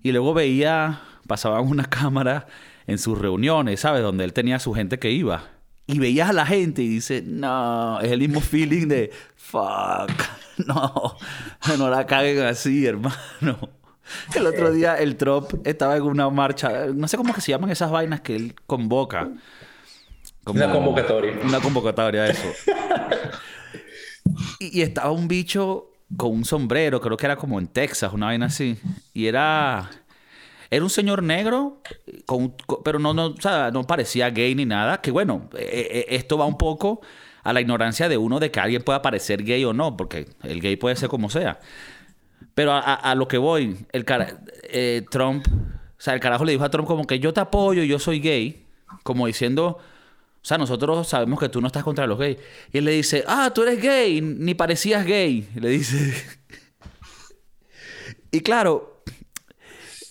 [0.04, 2.48] Y luego veía, pasaban una cámara
[2.88, 4.02] en sus reuniones, ¿sabes?
[4.02, 5.44] Donde él tenía a su gente que iba.
[5.88, 10.12] Y veías a la gente y dices, no, es el mismo feeling de, fuck,
[10.66, 11.18] no,
[11.78, 13.16] no la caguen así, hermano.
[14.36, 17.70] El otro día el Trop estaba en una marcha, no sé cómo que se llaman
[17.70, 19.30] esas vainas que él convoca.
[20.46, 21.40] una convocatoria.
[21.44, 22.48] Una convocatoria, eso.
[24.60, 28.48] y, estaba un bicho con un sombrero, creo que era como en Texas, una vaina
[28.48, 28.78] así.
[29.14, 29.90] Y era...
[30.74, 31.82] Era un señor negro,
[32.26, 32.56] con,
[32.86, 33.36] pero no, no,
[33.74, 35.02] no parecía gay ni nada.
[35.02, 37.02] Que bueno, e, e, esto va un poco
[37.44, 40.62] a la ignorancia de uno de que alguien pueda parecer gay o no, porque el
[40.62, 41.60] gay puede ser como sea.
[42.54, 44.06] Pero a, lo que voy, el
[44.64, 47.84] eh, Trump, o sea, el carajo le dijo a Trump como que yo te apoyo,
[47.84, 48.66] yo soy gay,
[49.04, 49.80] como diciendo,
[50.42, 52.38] o sea, nosotros sabemos que tú no estás contra los gays.
[52.74, 55.48] Y él le dice, ah, tú eres gay, ni parecías gay.
[55.56, 56.14] le dice.
[58.34, 59.04] Y claro,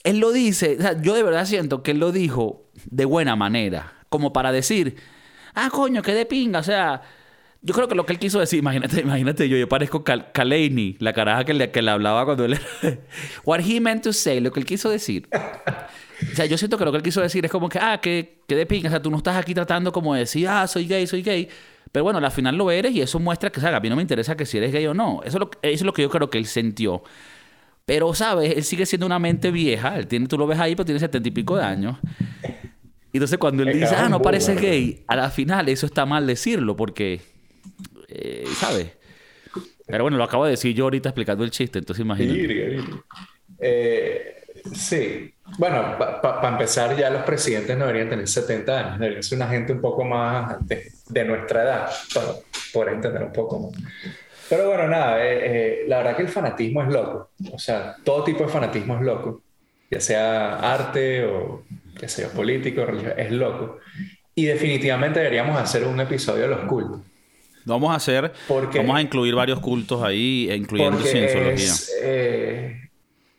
[0.04, 3.34] él lo dice, o sea, yo de verdad siento que él lo dijo de buena
[3.34, 4.96] manera, como para decir,
[5.54, 7.00] ah, coño, qué de pinga, o sea,
[7.62, 10.30] yo creo que lo que él quiso decir, imagínate, imagínate yo, yo parezco Cal
[10.98, 12.58] la caraja que le, que le hablaba cuando él...
[13.44, 15.28] What he meant to say, lo que él quiso decir.
[16.32, 18.42] O sea, yo siento que lo que él quiso decir es como que, ah, que,
[18.46, 20.86] que de pinga, o sea, tú no estás aquí tratando como de decir, ah, soy
[20.86, 21.48] gay, soy gay.
[21.92, 23.96] Pero bueno, al final lo eres y eso muestra que, o sea, a mí no
[23.96, 25.20] me interesa que si eres gay o no.
[25.24, 27.02] Eso es lo, eso es lo que yo creo que él sintió.
[27.84, 28.56] Pero, ¿sabes?
[28.56, 29.98] Él sigue siendo una mente vieja.
[29.98, 31.96] Él tiene, tú lo ves ahí, pero tiene setenta y pico de años.
[33.12, 36.26] Y entonces cuando él dice, ah, no parece gay, a la final eso está mal
[36.26, 37.20] decirlo porque,
[38.08, 38.92] eh, ¿sabes?
[39.84, 42.78] Pero bueno, lo acabo de decir yo ahorita explicando el chiste, entonces imagínate.
[43.58, 45.34] Eh, sí.
[45.58, 49.72] Bueno, para empezar, ya los presidentes no deberían tener 70 años, deberían ser una gente
[49.72, 51.90] un poco más de, nuestra edad,
[52.72, 53.72] por entender un poco más.
[54.48, 57.30] Pero bueno, nada, eh, eh, la verdad que el fanatismo es loco.
[57.52, 59.42] O sea, todo tipo de fanatismo es loco.
[59.88, 61.62] Ya sea arte o,
[62.00, 63.78] ya sea político, religioso, es loco.
[64.34, 67.00] Y definitivamente deberíamos hacer un episodio de los cultos.
[67.64, 71.72] Vamos a hacer, vamos a incluir varios cultos ahí, incluyendo cienciología.
[72.02, 72.79] Eh,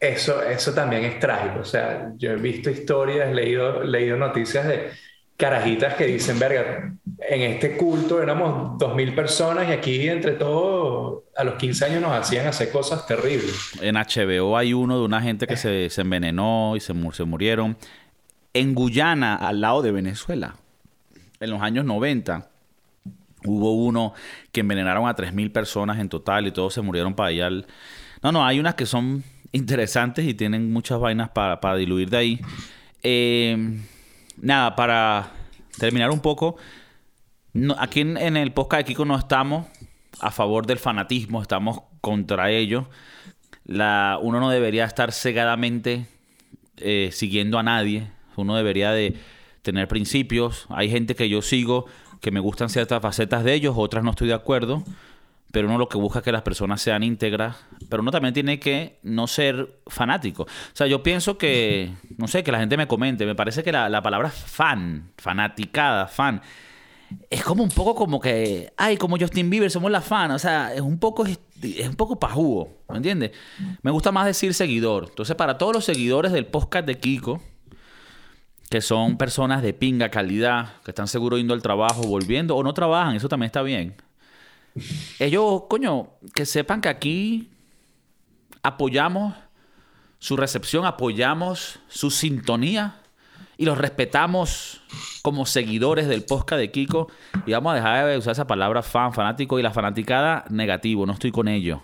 [0.01, 1.59] eso, eso también es trágico.
[1.59, 4.89] O sea, yo he visto historias, he leído, leído noticias de
[5.37, 6.93] carajitas que dicen, verga,
[7.29, 12.13] en este culto éramos 2.000 personas y aquí entre todos a los 15 años nos
[12.13, 13.73] hacían hacer cosas terribles.
[13.81, 17.77] En HBO hay uno de una gente que se, se envenenó y se, se murieron.
[18.53, 20.55] En Guyana, al lado de Venezuela,
[21.39, 22.49] en los años 90,
[23.45, 24.13] hubo uno
[24.51, 27.49] que envenenaron a 3.000 personas en total y todos se murieron para allá.
[28.21, 32.41] No, no, hay unas que son interesantes y tienen muchas vainas para, diluir de ahí.
[33.03, 33.79] Eh,
[34.37, 35.31] nada, para
[35.77, 36.57] terminar un poco,
[37.77, 39.67] aquí en, el podcast de Kiko no estamos
[40.19, 42.89] a favor del fanatismo, estamos contra ello.
[43.65, 46.07] La, uno no debería estar cegadamente
[46.77, 49.15] eh, siguiendo a nadie, uno debería de
[49.61, 50.65] tener principios.
[50.69, 51.85] Hay gente que yo sigo
[52.21, 54.83] que me gustan ciertas facetas de ellos, otras no estoy de acuerdo
[55.51, 57.57] pero uno lo que busca es que las personas sean íntegras,
[57.89, 60.43] pero uno también tiene que no ser fanático.
[60.43, 63.71] O sea, yo pienso que, no sé, que la gente me comente, me parece que
[63.71, 66.41] la, palabra fan, fanaticada, fan,
[67.29, 70.73] es como un poco como que, ay, como Justin Bieber, somos la fan, o sea,
[70.73, 71.39] es un poco, es,
[71.87, 73.31] un poco pajugo, ¿me entiendes?
[73.81, 75.07] Me gusta más decir seguidor.
[75.09, 77.41] Entonces, para todos los seguidores del podcast de Kiko,
[78.69, 82.73] que son personas de pinga calidad, que están seguros yendo al trabajo, volviendo, o no
[82.73, 83.95] trabajan, eso también está bien
[85.19, 87.51] ellos, coño, que sepan que aquí
[88.63, 89.33] apoyamos
[90.19, 93.01] su recepción, apoyamos su sintonía
[93.57, 94.81] y los respetamos
[95.21, 97.09] como seguidores del podcast de Kiko.
[97.45, 101.05] Y vamos a dejar de usar esa palabra fan, fanático y la fanaticada negativo.
[101.05, 101.81] No estoy con ello.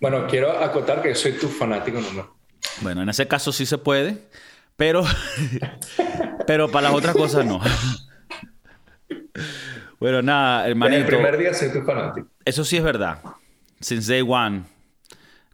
[0.00, 2.34] Bueno, quiero acotar que soy tu fanático no.
[2.80, 4.28] Bueno, en ese caso sí se puede,
[4.76, 5.04] pero,
[6.46, 7.60] pero para las otras cosas no.
[10.02, 10.96] Bueno, nada, hermanito.
[10.96, 12.26] En el primer día soy tu fanático.
[12.44, 13.18] Eso sí es verdad.
[13.80, 14.64] Since day one.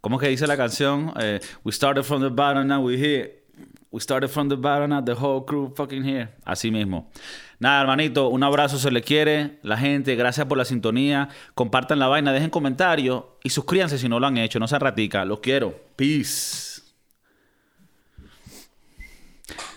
[0.01, 1.13] ¿Cómo que dice la canción?
[1.21, 3.43] Eh, we started from the bottom, now we're here.
[3.91, 6.31] We started from the bottom, now the whole crew fucking here.
[6.47, 7.11] Así mismo.
[7.59, 9.59] Nada, hermanito, un abrazo, se le quiere.
[9.63, 11.29] La gente, gracias por la sintonía.
[11.55, 14.59] Compartan la vaina, dejen comentarios y suscríbanse si no lo han hecho.
[14.59, 15.79] No se ratica, los quiero.
[15.95, 16.81] Peace.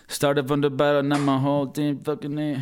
[0.08, 2.60] Started from the bottom, now my whole team fucking here.